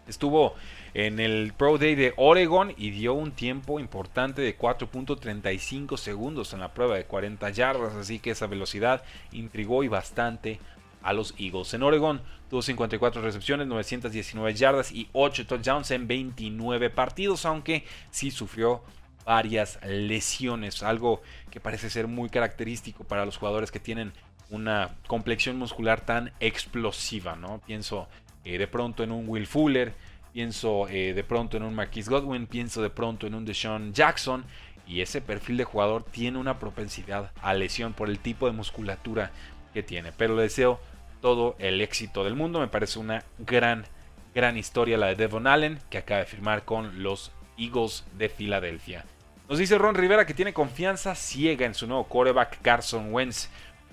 Estuvo 0.08 0.54
en 0.94 1.18
el 1.18 1.52
Pro 1.56 1.78
Day 1.78 1.94
de 1.94 2.14
Oregon 2.16 2.73
y 2.76 2.90
dio 2.90 3.14
un 3.14 3.32
tiempo 3.32 3.80
importante 3.80 4.40
de 4.40 4.56
4.35 4.56 5.97
segundos 5.97 6.52
en 6.52 6.60
la 6.60 6.73
prueba 6.73 6.97
de 6.97 7.04
40 7.04 7.50
yardas, 7.50 7.95
así 7.95 8.19
que 8.19 8.30
esa 8.30 8.47
velocidad 8.47 9.02
intrigó 9.32 9.82
y 9.82 9.88
bastante 9.88 10.60
a 11.02 11.12
los 11.12 11.34
Eagles. 11.38 11.75
En 11.75 11.82
Oregon 11.82 12.21
tuvo 12.49 12.62
54 12.62 13.21
recepciones, 13.21 13.67
919 13.67 14.54
yardas 14.54 14.93
y 14.93 15.08
8 15.12 15.47
touchdowns 15.47 15.91
en 15.91 16.08
29 16.08 16.91
partidos, 16.91 17.45
aunque 17.45 17.84
sí 18.10 18.30
sufrió 18.30 18.82
varias 19.26 19.78
lesiones, 19.84 20.82
algo 20.82 21.21
que 21.50 21.60
parece 21.60 21.91
ser 21.91 22.06
muy 22.06 22.30
característico 22.30 23.04
para 23.04 23.26
los 23.26 23.36
jugadores 23.36 23.71
que 23.73 23.80
tienen 23.80 24.12
una 24.49 24.95
complexión 25.08 25.58
muscular 25.58 26.00
tan 26.00 26.32
explosiva, 26.39 27.34
¿no? 27.34 27.60
Pienso 27.67 28.08
eh, 28.45 28.56
de 28.56 28.69
pronto 28.69 29.02
en 29.02 29.10
un 29.10 29.28
Will 29.28 29.49
Fuller, 29.49 29.93
pienso 30.32 30.86
eh, 30.89 31.12
de 31.12 31.25
pronto 31.25 31.56
en 31.56 31.65
un 31.65 31.75
Marquis 31.75 32.08
Godwin, 32.08 32.47
pienso 32.47 32.80
de 32.80 32.91
pronto 32.91 33.26
en 33.26 33.34
un 33.34 33.45
Deshaun 33.45 33.93
Jackson. 33.93 34.45
Y 34.86 35.00
ese 35.00 35.21
perfil 35.21 35.56
de 35.56 35.65
jugador 35.65 36.04
tiene 36.04 36.39
una 36.39 36.60
propensidad 36.60 37.32
a 37.43 37.54
lesión 37.54 37.93
por 37.93 38.08
el 38.08 38.21
tipo 38.21 38.47
de 38.47 38.52
musculatura 38.52 39.32
que 39.75 39.82
tiene. 39.82 40.12
Pero 40.12 40.36
le 40.36 40.43
deseo 40.43 40.78
todo 41.21 41.56
el 41.58 41.80
éxito 41.80 42.23
del 42.23 42.36
mundo. 42.36 42.60
Me 42.60 42.69
parece 42.69 43.00
una 43.00 43.25
gran, 43.39 43.84
gran 44.32 44.56
historia 44.56 44.97
la 44.97 45.08
de 45.08 45.17
Devon 45.17 45.49
Allen, 45.49 45.80
que 45.91 45.99
acaba 45.99 46.21
de 46.21 46.26
firmar 46.26 46.65
con 46.65 47.02
los 47.02 47.32
Eagles 47.58 48.04
de 48.17 48.28
Filadelfia. 48.28 49.04
Nos 49.49 49.59
dice 49.59 49.78
Ron 49.78 49.95
Rivera 49.95 50.26
que 50.26 50.35
tiene 50.35 50.52
confianza 50.52 51.15
ciega 51.15 51.67
en 51.67 51.75
su 51.75 51.87
nuevo 51.87 52.04
quarterback 52.04 52.61
Carson 52.63 53.13
Wentz. 53.13 53.49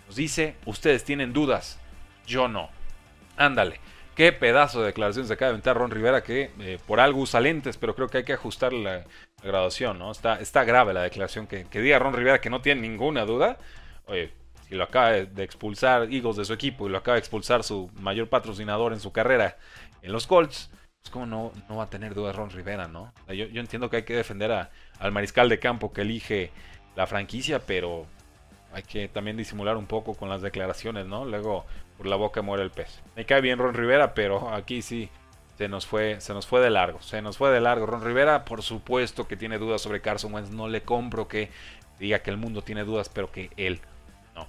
Nos 0.08 0.16
dice, 0.16 0.56
ustedes 0.66 1.04
tienen 1.04 1.32
dudas, 1.32 1.80
yo 2.26 2.48
no. 2.48 2.70
Ándale. 3.38 3.80
Qué 4.16 4.32
pedazo 4.32 4.82
de 4.82 4.88
declaraciones 4.88 5.32
acaba 5.32 5.50
de 5.50 5.54
aventar 5.54 5.78
Ron 5.78 5.90
Rivera 5.90 6.24
que 6.24 6.52
eh, 6.60 6.80
por 6.86 7.00
algo 7.00 7.22
usa 7.22 7.40
lentes, 7.40 7.78
pero 7.78 7.96
creo 7.96 8.08
que 8.08 8.20
hay 8.20 8.24
que 8.24 8.34
ajustar 8.34 8.72
la, 8.72 9.06
graduación, 9.44 10.00
¿no? 10.00 10.12
Está, 10.12 10.64
grave 10.64 10.94
la 10.94 11.02
declaración 11.02 11.48
que, 11.48 11.66
diga 11.66 12.00
Ron 12.00 12.14
Rivera 12.14 12.40
que 12.40 12.50
no 12.50 12.62
tiene 12.62 12.82
ninguna 12.82 13.26
duda. 13.26 13.58
Oye, 14.06 14.32
si 14.68 14.76
lo 14.76 14.84
acaba 14.86 15.12
de 15.12 15.44
expulsar 15.44 16.04
Eagles 16.12 16.38
de 16.38 16.46
su 16.46 16.54
equipo 16.54 16.88
y 16.88 16.92
lo 16.92 16.98
acaba 16.98 17.16
de 17.16 17.20
expulsar 17.20 17.64
su 17.64 17.92
mayor 18.00 18.30
patrocinador 18.30 18.94
en 18.94 19.00
su 19.00 19.12
carrera 19.12 19.58
en 20.02 20.12
los 20.12 20.28
Colts, 20.28 20.72
pues 21.04 21.12
cómo 21.12 21.26
no, 21.26 21.52
no 21.70 21.76
va 21.76 21.84
a 21.84 21.90
tener 21.90 22.14
dudas 22.14 22.36
Ron 22.36 22.50
Rivera, 22.50 22.88
¿no? 22.88 23.14
Yo, 23.28 23.46
yo 23.46 23.60
entiendo 23.60 23.90
que 23.90 23.98
hay 23.98 24.04
que 24.04 24.16
defender 24.16 24.52
a, 24.52 24.72
al 25.00 25.12
mariscal 25.12 25.50
de 25.50 25.60
campo 25.60 25.92
que 25.92 26.02
elige 26.02 26.52
la 26.96 27.08
franquicia, 27.08 27.60
pero 27.60 28.08
hay 28.72 28.84
que 28.84 29.08
también 29.08 29.38
disimular 29.38 29.78
un 29.78 29.86
poco 29.86 30.16
con 30.16 30.30
las 30.30 30.42
declaraciones, 30.42 31.06
¿no? 31.06 31.26
Luego 31.26 31.66
por 31.98 32.08
la 32.08 32.16
boca 32.16 32.42
muere 32.42 32.64
el 32.64 32.72
pez. 32.72 33.02
Me 33.16 33.26
cae 33.26 33.42
bien 33.42 33.60
Ron 33.60 33.74
Rivera, 33.74 34.14
pero 34.14 34.50
aquí 34.54 34.82
sí 34.82 35.10
se 35.58 35.68
nos 35.68 35.86
fue, 35.86 36.22
se 36.22 36.34
nos 36.34 36.48
fue 36.48 36.62
de 36.62 36.70
largo. 36.70 37.02
Se 37.02 37.22
nos 37.22 37.38
fue 37.38 37.52
de 37.52 37.62
largo. 37.62 37.86
Ron 37.86 38.04
Rivera, 38.04 38.46
por 38.46 38.64
supuesto 38.64 39.28
que 39.28 39.38
tiene 39.38 39.58
dudas 39.58 39.82
sobre 39.82 40.02
Carson 40.02 40.34
Wentz. 40.34 40.52
No 40.52 40.68
le 40.68 40.82
compro 40.82 41.28
que 41.28 41.52
diga 42.00 42.20
que 42.20 42.32
el 42.32 42.38
mundo 42.38 42.64
tiene 42.64 42.84
dudas, 42.84 43.10
pero 43.10 43.32
que 43.32 43.52
él 43.58 43.82
no. 44.36 44.48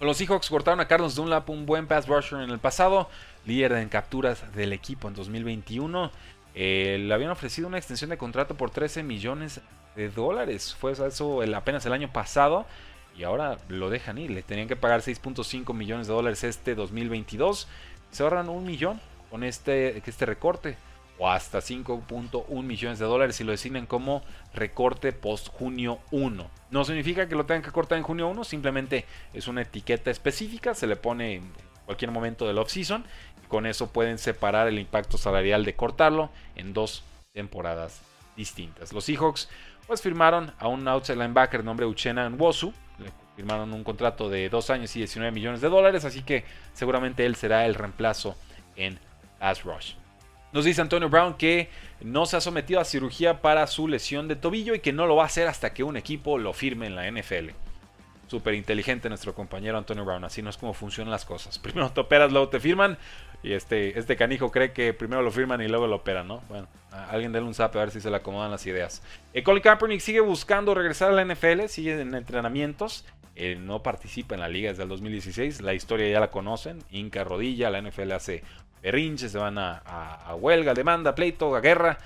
Los 0.00 0.18
Seahawks 0.18 0.50
cortaron 0.50 0.80
a 0.80 0.88
Carlos 0.88 1.14
Dunlap, 1.14 1.48
un 1.48 1.66
buen 1.66 1.86
pass 1.86 2.06
rusher 2.06 2.40
en 2.40 2.50
el 2.50 2.58
pasado, 2.58 3.08
líder 3.46 3.72
en 3.72 3.88
capturas 3.88 4.44
del 4.54 4.72
equipo 4.72 5.08
en 5.08 5.14
2021. 5.14 6.10
Eh, 6.54 6.98
le 7.00 7.12
habían 7.12 7.30
ofrecido 7.30 7.66
una 7.66 7.78
extensión 7.78 8.10
de 8.10 8.16
contrato 8.16 8.56
por 8.56 8.70
13 8.70 9.02
millones 9.02 9.60
de 9.96 10.08
dólares. 10.08 10.74
Fue 10.78 10.92
eso 10.92 11.42
apenas 11.54 11.84
el 11.86 11.92
año 11.92 12.12
pasado 12.12 12.66
y 13.16 13.24
ahora 13.24 13.58
lo 13.68 13.90
dejan 13.90 14.18
ir. 14.18 14.30
Le 14.30 14.42
tenían 14.42 14.68
que 14.68 14.76
pagar 14.76 15.00
6.5 15.00 15.74
millones 15.74 16.06
de 16.06 16.14
dólares 16.14 16.44
este 16.44 16.74
2022. 16.74 17.68
Se 18.10 18.22
ahorran 18.22 18.48
un 18.48 18.64
millón 18.64 19.00
con 19.30 19.44
este, 19.44 19.98
este 19.98 20.26
recorte. 20.26 20.76
O 21.16 21.30
hasta 21.30 21.58
5.1 21.58 22.62
millones 22.64 22.98
de 22.98 23.04
dólares 23.04 23.36
si 23.36 23.44
lo 23.44 23.52
designan 23.52 23.86
como 23.86 24.22
recorte 24.52 25.12
post 25.12 25.46
junio 25.46 26.00
1. 26.10 26.50
No 26.70 26.84
significa 26.84 27.28
que 27.28 27.36
lo 27.36 27.46
tengan 27.46 27.62
que 27.62 27.70
cortar 27.70 27.98
en 27.98 28.04
junio 28.04 28.26
1, 28.26 28.42
simplemente 28.42 29.04
es 29.32 29.46
una 29.46 29.62
etiqueta 29.62 30.10
específica, 30.10 30.74
se 30.74 30.88
le 30.88 30.96
pone 30.96 31.34
en 31.34 31.52
cualquier 31.86 32.10
momento 32.10 32.48
del 32.48 32.58
off-season 32.58 33.04
con 33.48 33.66
eso 33.66 33.92
pueden 33.92 34.18
separar 34.18 34.68
el 34.68 34.78
impacto 34.78 35.18
salarial 35.18 35.64
de 35.64 35.74
cortarlo 35.74 36.30
en 36.56 36.72
dos 36.72 37.02
temporadas 37.32 38.00
distintas. 38.36 38.92
Los 38.92 39.04
Seahawks 39.04 39.48
pues 39.86 40.00
firmaron 40.00 40.52
a 40.58 40.68
un 40.68 40.86
outside 40.88 41.16
linebacker 41.16 41.64
nombre 41.64 41.86
Uchena 41.86 42.28
Nwosu. 42.28 42.72
Le 42.98 43.10
firmaron 43.36 43.72
un 43.72 43.84
contrato 43.84 44.28
de 44.28 44.48
2 44.48 44.70
años 44.70 44.94
y 44.96 45.00
19 45.00 45.32
millones 45.32 45.60
de 45.60 45.68
dólares, 45.68 46.04
así 46.04 46.22
que 46.22 46.44
seguramente 46.72 47.26
él 47.26 47.36
será 47.36 47.66
el 47.66 47.74
reemplazo 47.74 48.36
en 48.76 48.98
Pass 49.38 49.64
Rush. 49.64 49.94
Nos 50.52 50.64
dice 50.64 50.80
Antonio 50.80 51.08
Brown 51.08 51.34
que 51.34 51.68
no 52.00 52.26
se 52.26 52.36
ha 52.36 52.40
sometido 52.40 52.78
a 52.80 52.84
cirugía 52.84 53.42
para 53.42 53.66
su 53.66 53.88
lesión 53.88 54.28
de 54.28 54.36
tobillo 54.36 54.74
y 54.74 54.80
que 54.80 54.92
no 54.92 55.06
lo 55.06 55.16
va 55.16 55.24
a 55.24 55.26
hacer 55.26 55.48
hasta 55.48 55.74
que 55.74 55.82
un 55.82 55.96
equipo 55.96 56.38
lo 56.38 56.52
firme 56.52 56.86
en 56.86 56.94
la 56.94 57.10
NFL. 57.10 57.50
Súper 58.26 58.54
inteligente 58.54 59.08
nuestro 59.08 59.34
compañero 59.34 59.76
Antonio 59.76 60.04
Brown, 60.04 60.24
así 60.24 60.40
no 60.42 60.50
es 60.50 60.56
como 60.56 60.72
funcionan 60.74 61.10
las 61.10 61.24
cosas. 61.24 61.58
Primero 61.62 61.90
te 61.92 62.00
operas, 62.00 62.32
luego 62.32 62.48
te 62.48 62.58
firman 62.60 62.96
y 63.42 63.52
este, 63.52 63.98
este 63.98 64.16
canijo 64.16 64.50
cree 64.50 64.72
que 64.72 64.94
primero 64.94 65.20
lo 65.20 65.30
firman 65.30 65.60
y 65.60 65.68
luego 65.68 65.86
lo 65.86 65.96
operan, 65.96 66.26
¿no? 66.26 66.40
Bueno, 66.48 66.66
alguien 66.90 67.30
déle 67.32 67.46
un 67.46 67.52
zap 67.52 67.76
a 67.76 67.80
ver 67.80 67.90
si 67.90 68.00
se 68.00 68.08
le 68.08 68.16
acomodan 68.16 68.50
las 68.50 68.66
ideas. 68.66 69.02
Eh, 69.34 69.42
Colin 69.42 69.62
Kaepernick 69.62 70.00
sigue 70.00 70.20
buscando 70.20 70.74
regresar 70.74 71.10
a 71.10 71.14
la 71.14 71.24
NFL, 71.24 71.66
sigue 71.66 72.00
en 72.00 72.14
entrenamientos. 72.14 73.04
eh, 73.36 73.56
no 73.56 73.82
participa 73.82 74.34
en 74.34 74.40
la 74.40 74.48
liga 74.48 74.70
desde 74.70 74.84
el 74.84 74.88
2016. 74.88 75.60
La 75.60 75.74
historia 75.74 76.08
ya 76.08 76.20
la 76.20 76.30
conocen. 76.30 76.82
Inca 76.90 77.24
rodilla, 77.24 77.68
la 77.68 77.82
NFL 77.82 78.12
hace 78.12 78.42
berrinches, 78.82 79.32
se 79.32 79.38
van 79.38 79.58
a, 79.58 79.78
a 79.78 80.34
huelga, 80.36 80.72
demanda, 80.72 81.14
pleito, 81.14 81.54
a 81.54 81.60
guerra. 81.60 81.98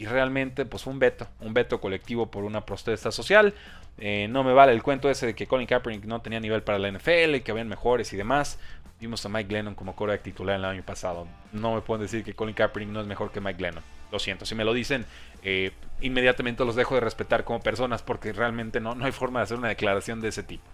Y 0.00 0.06
realmente 0.06 0.64
pues 0.64 0.84
fue 0.84 0.94
un 0.94 0.98
veto, 0.98 1.28
un 1.40 1.52
veto 1.52 1.78
colectivo 1.78 2.30
por 2.30 2.44
una 2.44 2.64
protesta 2.64 3.12
social. 3.12 3.52
Eh, 3.98 4.28
no 4.30 4.42
me 4.42 4.54
vale 4.54 4.72
el 4.72 4.82
cuento 4.82 5.10
ese 5.10 5.26
de 5.26 5.34
que 5.34 5.46
Colin 5.46 5.66
Kaepernick 5.66 6.06
no 6.06 6.22
tenía 6.22 6.40
nivel 6.40 6.62
para 6.62 6.78
la 6.78 6.90
NFL 6.90 7.34
y 7.34 7.40
que 7.42 7.50
habían 7.50 7.68
mejores 7.68 8.10
y 8.14 8.16
demás. 8.16 8.58
Vimos 8.98 9.26
a 9.26 9.28
Mike 9.28 9.50
Glennon 9.50 9.74
como 9.74 9.94
coreback 9.94 10.22
titular 10.22 10.56
el 10.56 10.64
año 10.64 10.82
pasado. 10.82 11.28
No 11.52 11.74
me 11.74 11.82
pueden 11.82 12.00
decir 12.00 12.24
que 12.24 12.32
Colin 12.32 12.54
Kaepernick 12.54 12.88
no 12.88 13.02
es 13.02 13.06
mejor 13.06 13.30
que 13.30 13.42
Mike 13.42 13.58
Glennon. 13.58 13.82
Lo 14.10 14.18
siento, 14.18 14.46
si 14.46 14.54
me 14.54 14.64
lo 14.64 14.72
dicen, 14.72 15.04
eh, 15.42 15.72
inmediatamente 16.00 16.64
los 16.64 16.76
dejo 16.76 16.94
de 16.94 17.02
respetar 17.02 17.44
como 17.44 17.60
personas 17.60 18.00
porque 18.00 18.32
realmente 18.32 18.80
no, 18.80 18.94
no 18.94 19.04
hay 19.04 19.12
forma 19.12 19.40
de 19.40 19.44
hacer 19.44 19.58
una 19.58 19.68
declaración 19.68 20.22
de 20.22 20.28
ese 20.28 20.42
tipo. 20.42 20.64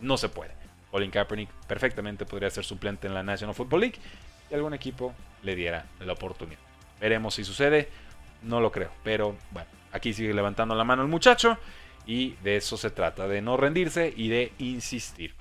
No 0.00 0.16
se 0.16 0.28
puede. 0.28 0.50
Colin 0.90 1.12
Kaepernick 1.12 1.50
perfectamente 1.68 2.26
podría 2.26 2.50
ser 2.50 2.64
suplente 2.64 3.06
en 3.06 3.14
la 3.14 3.22
National 3.22 3.54
Football 3.54 3.82
League 3.82 3.98
y 4.50 4.54
algún 4.54 4.74
equipo 4.74 5.14
le 5.44 5.54
diera 5.54 5.86
la 6.00 6.14
oportunidad. 6.14 6.58
Veremos 7.00 7.36
si 7.36 7.44
sucede. 7.44 7.88
No 8.42 8.60
lo 8.60 8.72
creo, 8.72 8.90
pero 9.02 9.36
bueno, 9.50 9.68
aquí 9.92 10.12
sigue 10.12 10.34
levantando 10.34 10.74
la 10.74 10.84
mano 10.84 11.02
el 11.02 11.08
muchacho. 11.08 11.58
Y 12.04 12.32
de 12.42 12.56
eso 12.56 12.76
se 12.76 12.90
trata, 12.90 13.28
de 13.28 13.42
no 13.42 13.56
rendirse 13.56 14.12
y 14.16 14.28
de 14.28 14.52
insistir. 14.58 15.34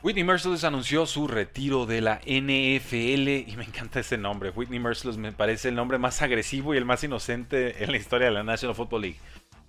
Whitney 0.00 0.22
Merciless 0.22 0.62
anunció 0.62 1.06
su 1.06 1.26
retiro 1.26 1.84
de 1.84 2.00
la 2.00 2.20
NFL 2.24 3.28
y 3.28 3.54
me 3.56 3.64
encanta 3.64 3.98
ese 3.98 4.16
nombre. 4.16 4.50
Whitney 4.50 4.78
Merciless 4.78 5.16
me 5.16 5.32
parece 5.32 5.70
el 5.70 5.74
nombre 5.74 5.98
más 5.98 6.22
agresivo 6.22 6.72
y 6.72 6.78
el 6.78 6.84
más 6.84 7.02
inocente 7.02 7.82
en 7.82 7.90
la 7.90 7.96
historia 7.96 8.28
de 8.28 8.32
la 8.32 8.44
National 8.44 8.76
Football 8.76 9.02
League. 9.02 9.18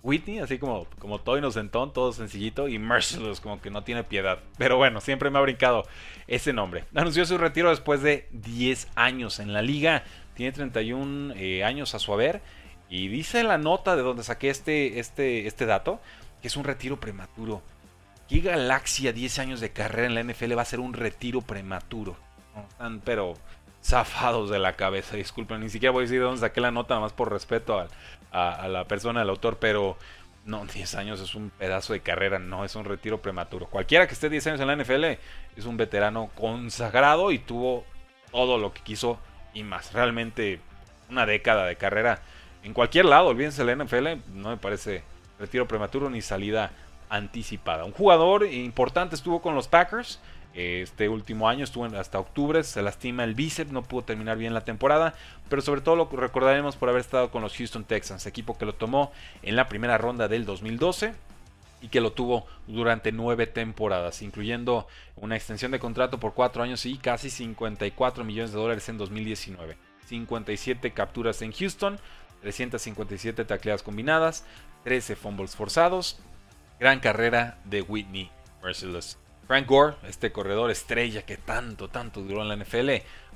Whitney, 0.02 0.38
así 0.38 0.58
como, 0.58 0.86
como 0.98 1.20
todo 1.20 1.36
inocentón, 1.36 1.92
todo 1.92 2.12
sencillito, 2.12 2.68
y 2.68 2.78
Merciless, 2.78 3.40
como 3.40 3.60
que 3.60 3.70
no 3.70 3.82
tiene 3.82 4.04
piedad. 4.04 4.38
Pero 4.56 4.76
bueno, 4.76 5.00
siempre 5.00 5.30
me 5.30 5.38
ha 5.38 5.42
brincado 5.42 5.84
ese 6.28 6.52
nombre. 6.52 6.84
Anunció 6.94 7.26
su 7.26 7.36
retiro 7.36 7.70
después 7.70 8.00
de 8.00 8.28
10 8.30 8.88
años 8.94 9.40
en 9.40 9.52
la 9.52 9.62
liga. 9.62 10.04
Tiene 10.34 10.52
31 10.52 11.34
eh, 11.36 11.64
años 11.64 11.94
a 11.94 11.98
su 11.98 12.14
haber. 12.14 12.40
Y 12.90 13.08
dice 13.08 13.44
la 13.44 13.56
nota 13.56 13.96
de 13.96 14.02
donde 14.02 14.24
saqué 14.24 14.50
este, 14.50 14.98
este, 14.98 15.46
este 15.46 15.64
dato 15.64 16.00
que 16.42 16.48
es 16.48 16.56
un 16.56 16.64
retiro 16.64 16.98
prematuro. 16.98 17.62
¿Qué 18.28 18.40
galaxia 18.40 19.12
10 19.12 19.38
años 19.38 19.60
de 19.60 19.70
carrera 19.70 20.06
en 20.06 20.14
la 20.14 20.22
NFL 20.22 20.56
va 20.56 20.62
a 20.62 20.66
ser 20.66 20.80
un 20.80 20.92
retiro 20.92 21.40
prematuro? 21.40 22.16
están 22.68 23.00
pero 23.00 23.34
zafados 23.82 24.50
de 24.50 24.58
la 24.58 24.74
cabeza, 24.74 25.16
disculpen, 25.16 25.60
ni 25.60 25.70
siquiera 25.70 25.92
voy 25.92 26.02
a 26.02 26.04
decir 26.04 26.18
de 26.18 26.24
dónde 26.24 26.40
saqué 26.40 26.60
la 26.60 26.70
nota, 26.70 27.00
más 27.00 27.12
por 27.12 27.30
respeto 27.32 27.86
a, 28.32 28.68
la 28.68 28.84
persona, 28.84 29.22
al 29.22 29.30
autor, 29.30 29.58
pero 29.58 29.96
no, 30.44 30.64
10 30.66 30.94
años 30.96 31.20
es 31.20 31.34
un 31.34 31.50
pedazo 31.50 31.92
de 31.92 32.00
carrera, 32.00 32.38
no 32.38 32.64
es 32.64 32.74
un 32.74 32.84
retiro 32.84 33.22
prematuro. 33.22 33.66
Cualquiera 33.66 34.06
que 34.06 34.14
esté 34.14 34.28
10 34.28 34.48
años 34.48 34.60
en 34.60 34.66
la 34.66 34.76
NFL 34.76 35.04
es 35.56 35.64
un 35.64 35.76
veterano 35.76 36.30
consagrado 36.34 37.32
y 37.32 37.38
tuvo 37.38 37.84
todo 38.30 38.58
lo 38.58 38.72
que 38.72 38.82
quiso 38.82 39.18
y 39.54 39.62
más. 39.62 39.92
Realmente 39.92 40.60
una 41.08 41.26
década 41.26 41.66
de 41.66 41.76
carrera 41.76 42.22
en 42.62 42.74
cualquier 42.74 43.06
lado, 43.06 43.28
olvídense 43.28 43.64
la 43.64 43.74
NFL, 43.74 44.08
no 44.34 44.50
me 44.50 44.56
parece 44.56 45.02
retiro 45.38 45.66
prematuro 45.66 46.10
ni 46.10 46.20
salida 46.20 46.70
anticipada. 47.08 47.84
Un 47.84 47.92
jugador 47.92 48.46
importante 48.46 49.14
estuvo 49.14 49.40
con 49.40 49.54
los 49.54 49.68
Packers. 49.68 50.20
Este 50.52 51.08
último 51.08 51.48
año 51.48 51.62
estuvo 51.62 51.84
hasta 51.84 52.18
octubre, 52.18 52.64
se 52.64 52.82
lastima 52.82 53.22
el 53.22 53.34
bíceps, 53.34 53.70
no 53.70 53.82
pudo 53.82 54.02
terminar 54.02 54.36
bien 54.36 54.52
la 54.52 54.62
temporada, 54.62 55.14
pero 55.48 55.62
sobre 55.62 55.80
todo 55.80 55.94
lo 55.94 56.08
recordaremos 56.10 56.74
por 56.74 56.88
haber 56.88 57.02
estado 57.02 57.30
con 57.30 57.42
los 57.42 57.56
Houston 57.56 57.84
Texans, 57.84 58.26
equipo 58.26 58.58
que 58.58 58.64
lo 58.64 58.74
tomó 58.74 59.12
en 59.42 59.54
la 59.54 59.68
primera 59.68 59.96
ronda 59.96 60.26
del 60.26 60.44
2012 60.44 61.14
y 61.82 61.88
que 61.88 62.00
lo 62.00 62.12
tuvo 62.12 62.46
durante 62.66 63.12
nueve 63.12 63.46
temporadas, 63.46 64.22
incluyendo 64.22 64.88
una 65.16 65.36
extensión 65.36 65.70
de 65.70 65.78
contrato 65.78 66.18
por 66.18 66.34
cuatro 66.34 66.64
años 66.64 66.84
y 66.84 66.98
casi 66.98 67.30
54 67.30 68.24
millones 68.24 68.52
de 68.52 68.58
dólares 68.58 68.88
en 68.88 68.98
2019. 68.98 69.76
57 70.06 70.90
capturas 70.90 71.40
en 71.42 71.52
Houston, 71.52 72.00
357 72.40 73.44
tacleadas 73.44 73.82
combinadas, 73.82 74.44
13 74.84 75.16
fumbles 75.16 75.56
forzados. 75.56 76.18
Gran 76.78 77.00
carrera 77.00 77.58
de 77.64 77.82
Whitney 77.82 78.30
Merciless. 78.62 79.18
Frank 79.46 79.66
Gore, 79.66 79.96
este 80.08 80.30
corredor 80.32 80.70
estrella 80.70 81.22
que 81.22 81.36
tanto, 81.36 81.88
tanto 81.88 82.22
duró 82.22 82.42
en 82.42 82.48
la 82.48 82.56
NFL, 82.56 82.90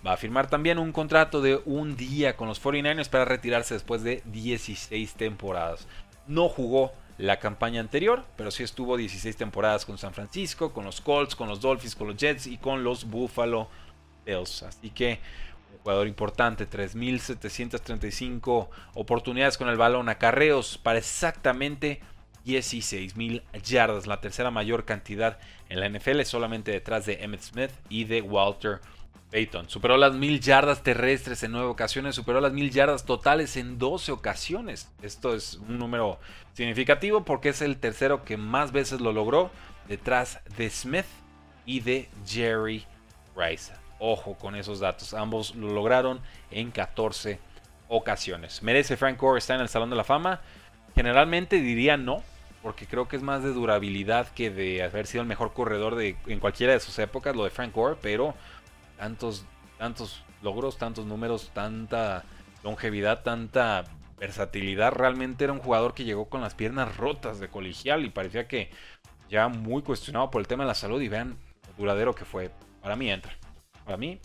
va 0.07 0.13
a 0.13 0.17
firmar 0.17 0.49
también 0.49 0.79
un 0.79 0.93
contrato 0.93 1.41
de 1.41 1.61
un 1.65 1.97
día 1.97 2.37
con 2.37 2.47
los 2.47 2.63
49ers 2.63 3.09
para 3.09 3.25
retirarse 3.25 3.75
después 3.75 4.03
de 4.03 4.23
16 4.27 5.15
temporadas. 5.15 5.89
No 6.27 6.49
jugó 6.49 6.93
la 7.19 7.39
campaña 7.39 7.81
anterior, 7.81 8.25
pero 8.37 8.51
sí 8.51 8.63
estuvo 8.63 8.97
16 8.97 9.37
temporadas 9.37 9.85
con 9.85 9.99
San 9.99 10.15
Francisco, 10.15 10.73
con 10.73 10.85
los 10.85 11.01
Colts, 11.01 11.35
con 11.35 11.49
los 11.49 11.61
Dolphins, 11.61 11.95
con 11.95 12.09
los 12.09 12.17
Jets 12.17 12.47
y 12.47 12.59
con 12.59 12.85
los 12.85 13.05
Buffalo 13.05 13.69
Bills. 14.25 14.63
Así 14.63 14.91
que 14.91 15.21
jugador 15.83 16.07
importante, 16.07 16.69
3.735 16.69 18.69
oportunidades 18.95 19.59
con 19.59 19.69
el 19.69 19.77
balón, 19.77 20.09
acarreos 20.09 20.79
para 20.79 20.99
exactamente 20.99 22.01
16.000 22.45 23.43
yardas, 23.63 24.07
la 24.07 24.21
tercera 24.21 24.51
mayor 24.51 24.85
cantidad 24.85 25.39
en 25.69 25.81
la 25.81 25.89
NFL, 25.89 26.23
solamente 26.23 26.71
detrás 26.71 27.07
de 27.07 27.25
Emmett 27.25 27.43
Smith 27.43 27.71
y 27.89 28.05
de 28.05 28.23
Walter 28.23 28.81
Payton. 29.31 29.69
Superó 29.69 29.97
las 29.97 30.13
1.000 30.13 30.41
yardas 30.41 30.83
terrestres 30.83 31.43
en 31.43 31.53
9 31.53 31.69
ocasiones, 31.69 32.15
superó 32.15 32.41
las 32.41 32.53
1.000 32.53 32.71
yardas 32.71 33.05
totales 33.05 33.57
en 33.57 33.79
12 33.79 34.13
ocasiones. 34.13 34.93
Esto 35.03 35.35
es 35.35 35.55
un 35.69 35.79
número 35.79 36.21
significativo 36.53 37.25
porque 37.25 37.49
es 37.49 37.63
el 37.63 37.79
tercero 37.79 38.25
que 38.25 38.37
más 38.37 38.73
veces 38.73 39.01
lo 39.01 39.13
logró, 39.13 39.51
detrás 39.89 40.41
de 40.57 40.71
Smith 40.71 41.07
y 41.67 41.81
de 41.81 42.09
Jerry 42.27 42.87
Rice. 43.37 43.84
Ojo 44.07 44.35
con 44.35 44.55
esos 44.55 44.81
datos. 44.81 45.15
Ambos 45.15 45.55
lo 45.55 45.73
lograron 45.73 46.21
en 46.51 46.71
14 46.71 47.39
ocasiones. 47.89 48.63
¿Merece 48.63 48.99
Frank 48.99 49.19
Gore 49.19 49.39
estar 49.39 49.57
en 49.57 49.63
el 49.63 49.71
Salón 49.71 49.89
de 49.89 49.97
la 49.97 50.05
Fama? 50.05 50.43
Generalmente 50.95 51.63
diría 51.63 51.97
no, 51.97 52.23
porque 52.63 52.87
creo 52.87 53.09
que 53.09 53.17
es 53.17 53.23
más 53.23 53.43
de 53.43 53.55
durabilidad 53.55 54.29
que 54.29 54.51
de 54.51 54.83
haber 54.83 55.07
sido 55.07 55.23
el 55.23 55.27
mejor 55.27 55.55
corredor 55.55 55.95
de, 55.95 56.19
en 56.27 56.39
cualquiera 56.39 56.75
de 56.75 56.81
sus 56.81 56.99
épocas, 56.99 57.35
lo 57.35 57.45
de 57.45 57.51
Frank 57.51 57.75
Gore, 57.75 57.97
pero 58.03 58.35
tantos, 58.99 59.47
tantos 59.79 60.23
logros, 60.43 60.77
tantos 60.77 61.07
números, 61.07 61.51
tanta 61.55 62.25
longevidad, 62.63 63.23
tanta 63.23 63.85
versatilidad. 64.19 64.93
Realmente 64.93 65.45
era 65.45 65.55
un 65.55 65.61
jugador 65.61 65.95
que 65.95 66.05
llegó 66.05 66.29
con 66.29 66.43
las 66.43 66.55
piernas 66.55 66.95
rotas 66.99 67.41
de 67.41 67.49
colegial 67.49 68.05
y 68.05 68.11
parecía 68.11 68.49
que 68.49 68.71
ya 69.31 69.49
muy 69.49 69.81
cuestionado 69.81 70.31
por 70.31 70.43
el 70.43 70.47
tema 70.47 70.65
de 70.65 70.69
la 70.69 70.75
salud 70.75 71.01
y 71.01 71.09
vean 71.09 71.39
lo 71.69 71.73
duradero 71.79 72.15
que 72.15 72.27
fue. 72.27 72.51
Para 72.83 72.97
mí 72.97 73.11
entra. 73.11 73.35
Para 73.85 73.97
mí, 73.97 74.21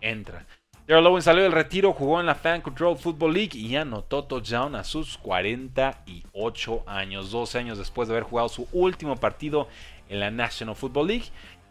entra. 0.00 0.46
Daryl 0.86 1.06
Owen 1.06 1.22
salió 1.22 1.42
del 1.42 1.52
retiro, 1.52 1.94
jugó 1.94 2.20
en 2.20 2.26
la 2.26 2.34
Fan 2.34 2.60
Control 2.60 2.98
Football 2.98 3.32
League 3.32 3.56
y 3.58 3.74
anotó 3.74 4.24
touchdown 4.24 4.74
a 4.74 4.84
sus 4.84 5.16
48 5.16 6.82
años, 6.86 7.30
12 7.30 7.58
años 7.58 7.78
después 7.78 8.06
de 8.06 8.14
haber 8.14 8.24
jugado 8.24 8.50
su 8.50 8.68
último 8.70 9.16
partido 9.16 9.66
en 10.10 10.20
la 10.20 10.30
National 10.30 10.76
Football 10.76 11.06
League. 11.06 11.24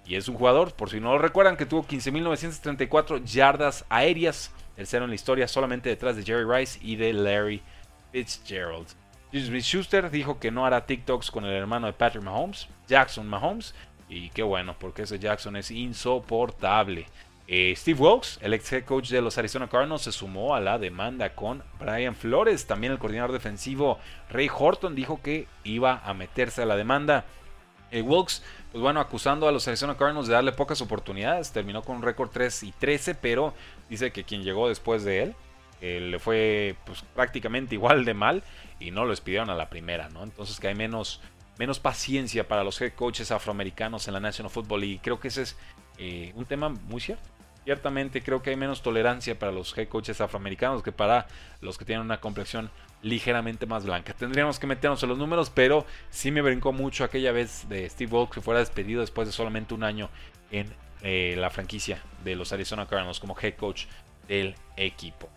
Y 0.05 0.15
es 0.15 0.27
un 0.27 0.35
jugador, 0.35 0.73
por 0.73 0.89
si 0.89 0.99
no 0.99 1.13
lo 1.13 1.19
recuerdan, 1.19 1.57
que 1.57 1.67
tuvo 1.67 1.83
15.934 1.83 3.23
yardas 3.23 3.85
aéreas, 3.87 4.51
tercero 4.75 5.05
en 5.05 5.11
la 5.11 5.15
historia, 5.15 5.47
solamente 5.47 5.89
detrás 5.89 6.15
de 6.15 6.23
Jerry 6.23 6.45
Rice 6.45 6.79
y 6.81 6.95
de 6.95 7.13
Larry 7.13 7.61
Fitzgerald. 8.11 8.87
Smith 9.31 9.63
Schuster 9.63 10.11
dijo 10.11 10.39
que 10.39 10.51
no 10.51 10.65
hará 10.65 10.85
TikToks 10.85 11.31
con 11.31 11.45
el 11.45 11.53
hermano 11.53 11.87
de 11.87 11.93
Patrick 11.93 12.23
Mahomes, 12.23 12.67
Jackson 12.87 13.27
Mahomes, 13.27 13.73
y 14.09 14.29
qué 14.29 14.43
bueno, 14.43 14.75
porque 14.79 15.03
ese 15.03 15.19
Jackson 15.19 15.55
es 15.55 15.71
insoportable. 15.71 17.07
Eh, 17.47 17.73
Steve 17.75 17.99
Wilkes, 17.99 18.39
el 18.41 18.53
ex 18.53 18.71
head 18.71 18.85
coach 18.85 19.09
de 19.09 19.21
los 19.21 19.37
Arizona 19.37 19.67
Cardinals, 19.67 20.03
se 20.03 20.11
sumó 20.11 20.55
a 20.55 20.61
la 20.61 20.79
demanda 20.79 21.35
con 21.35 21.63
Brian 21.79 22.15
Flores. 22.15 22.65
También 22.65 22.93
el 22.93 22.99
coordinador 22.99 23.33
defensivo 23.33 23.99
Ray 24.29 24.49
Horton 24.53 24.95
dijo 24.95 25.21
que 25.21 25.47
iba 25.63 26.01
a 26.05 26.13
meterse 26.13 26.61
a 26.61 26.65
la 26.65 26.77
demanda. 26.77 27.25
Eh, 27.91 28.01
Wilkes, 28.01 28.43
pues 28.71 28.81
bueno, 28.81 28.99
acusando 28.99 29.47
a 29.47 29.51
los 29.51 29.67
Arizona 29.67 29.97
Cardinals 29.97 30.27
de 30.27 30.33
darle 30.33 30.53
pocas 30.53 30.81
oportunidades. 30.81 31.51
Terminó 31.51 31.83
con 31.83 31.97
un 31.97 32.01
récord 32.01 32.29
3 32.31 32.63
y 32.63 32.71
13, 32.71 33.15
pero 33.15 33.53
dice 33.89 34.11
que 34.11 34.23
quien 34.23 34.43
llegó 34.43 34.69
después 34.69 35.03
de 35.03 35.23
él 35.23 35.35
eh, 35.81 35.99
le 35.99 36.17
fue 36.17 36.77
pues, 36.85 37.03
prácticamente 37.13 37.75
igual 37.75 38.05
de 38.05 38.13
mal 38.13 38.41
y 38.79 38.91
no 38.91 39.03
lo 39.03 39.09
despidieron 39.09 39.49
a 39.49 39.55
la 39.55 39.69
primera, 39.69 40.07
¿no? 40.07 40.23
Entonces 40.23 40.57
que 40.57 40.69
hay 40.69 40.75
menos 40.75 41.19
menos 41.57 41.79
paciencia 41.79 42.47
para 42.47 42.63
los 42.63 42.79
head 42.81 42.93
coaches 42.93 43.31
afroamericanos 43.31 44.07
en 44.07 44.13
la 44.13 44.19
National 44.19 44.51
Football 44.51 44.83
y 44.83 44.99
creo 44.99 45.19
que 45.19 45.27
ese 45.27 45.43
es 45.43 45.57
eh, 45.97 46.31
un 46.35 46.45
tema 46.45 46.69
muy 46.69 47.01
cierto. 47.01 47.29
Ciertamente 47.63 48.21
creo 48.21 48.41
que 48.41 48.49
hay 48.49 48.57
menos 48.57 48.81
tolerancia 48.81 49.39
para 49.39 49.51
los 49.51 49.77
head 49.77 49.87
coaches 49.87 50.19
afroamericanos 50.19 50.83
que 50.83 50.91
para 50.91 51.27
los 51.61 51.77
que 51.77 51.85
tienen 51.85 52.05
una 52.05 52.19
complexión 52.19 52.69
ligeramente 53.01 53.65
más 53.65 53.85
blanca. 53.85 54.13
Tendríamos 54.13 54.59
que 54.59 54.67
meternos 54.67 55.01
en 55.03 55.09
los 55.09 55.17
números, 55.17 55.49
pero 55.49 55.85
sí 56.09 56.31
me 56.31 56.41
brincó 56.41 56.73
mucho 56.73 57.03
aquella 57.03 57.31
vez 57.31 57.67
de 57.69 57.89
Steve 57.89 58.11
Wilkes 58.11 58.35
que 58.35 58.41
fuera 58.41 58.59
despedido 58.59 59.01
después 59.01 59.27
de 59.27 59.31
solamente 59.31 59.73
un 59.73 59.83
año 59.83 60.09
en 60.51 60.73
eh, 61.01 61.35
la 61.37 61.49
franquicia 61.49 62.01
de 62.23 62.35
los 62.35 62.51
Arizona 62.53 62.85
Cardinals 62.85 63.19
como 63.19 63.37
head 63.39 63.55
coach 63.55 63.85
del 64.27 64.55
equipo. 64.77 65.29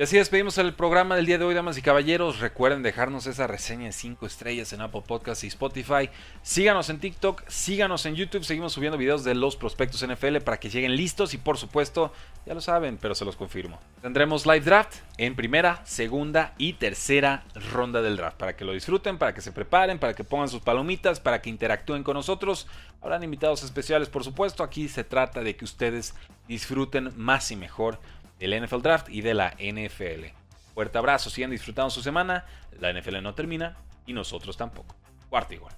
Y 0.00 0.02
así 0.02 0.16
despedimos 0.16 0.56
el 0.56 0.72
programa 0.72 1.14
del 1.14 1.26
día 1.26 1.36
de 1.36 1.44
hoy, 1.44 1.54
damas 1.54 1.76
y 1.76 1.82
caballeros. 1.82 2.40
Recuerden 2.40 2.82
dejarnos 2.82 3.26
esa 3.26 3.46
reseña 3.46 3.84
de 3.84 3.92
5 3.92 4.24
estrellas 4.24 4.72
en 4.72 4.80
Apple 4.80 5.02
Podcasts 5.06 5.44
y 5.44 5.48
Spotify. 5.48 6.08
Síganos 6.42 6.88
en 6.88 7.00
TikTok, 7.00 7.46
síganos 7.48 8.06
en 8.06 8.14
YouTube. 8.14 8.42
Seguimos 8.42 8.72
subiendo 8.72 8.96
videos 8.96 9.24
de 9.24 9.34
los 9.34 9.56
prospectos 9.56 10.02
NFL 10.02 10.38
para 10.38 10.58
que 10.58 10.70
lleguen 10.70 10.96
listos 10.96 11.34
y 11.34 11.36
por 11.36 11.58
supuesto, 11.58 12.14
ya 12.46 12.54
lo 12.54 12.62
saben, 12.62 12.96
pero 12.96 13.14
se 13.14 13.26
los 13.26 13.36
confirmo. 13.36 13.78
Tendremos 14.00 14.46
live 14.46 14.62
draft 14.62 14.96
en 15.18 15.36
primera, 15.36 15.84
segunda 15.84 16.54
y 16.56 16.72
tercera 16.72 17.44
ronda 17.70 18.00
del 18.00 18.16
draft 18.16 18.38
para 18.38 18.56
que 18.56 18.64
lo 18.64 18.72
disfruten, 18.72 19.18
para 19.18 19.34
que 19.34 19.42
se 19.42 19.52
preparen, 19.52 19.98
para 19.98 20.14
que 20.14 20.24
pongan 20.24 20.48
sus 20.48 20.62
palomitas, 20.62 21.20
para 21.20 21.42
que 21.42 21.50
interactúen 21.50 22.04
con 22.04 22.14
nosotros. 22.14 22.68
Habrán 23.02 23.22
invitados 23.22 23.62
especiales, 23.64 24.08
por 24.08 24.24
supuesto. 24.24 24.62
Aquí 24.62 24.88
se 24.88 25.04
trata 25.04 25.42
de 25.42 25.56
que 25.56 25.66
ustedes 25.66 26.14
disfruten 26.48 27.12
más 27.16 27.50
y 27.50 27.56
mejor 27.56 28.00
del 28.40 28.64
NFL 28.64 28.80
Draft 28.80 29.08
y 29.10 29.20
de 29.20 29.34
la 29.34 29.50
NFL. 29.58 30.26
Fuerte 30.74 30.98
abrazo, 30.98 31.30
sigan 31.30 31.50
disfrutando 31.50 31.90
su 31.90 32.02
semana. 32.02 32.44
La 32.80 32.92
NFL 32.92 33.22
no 33.22 33.34
termina 33.34 33.76
y 34.06 34.12
nosotros 34.12 34.56
tampoco. 34.56 34.96
Cuarto 35.28 35.54
igual. 35.54 35.74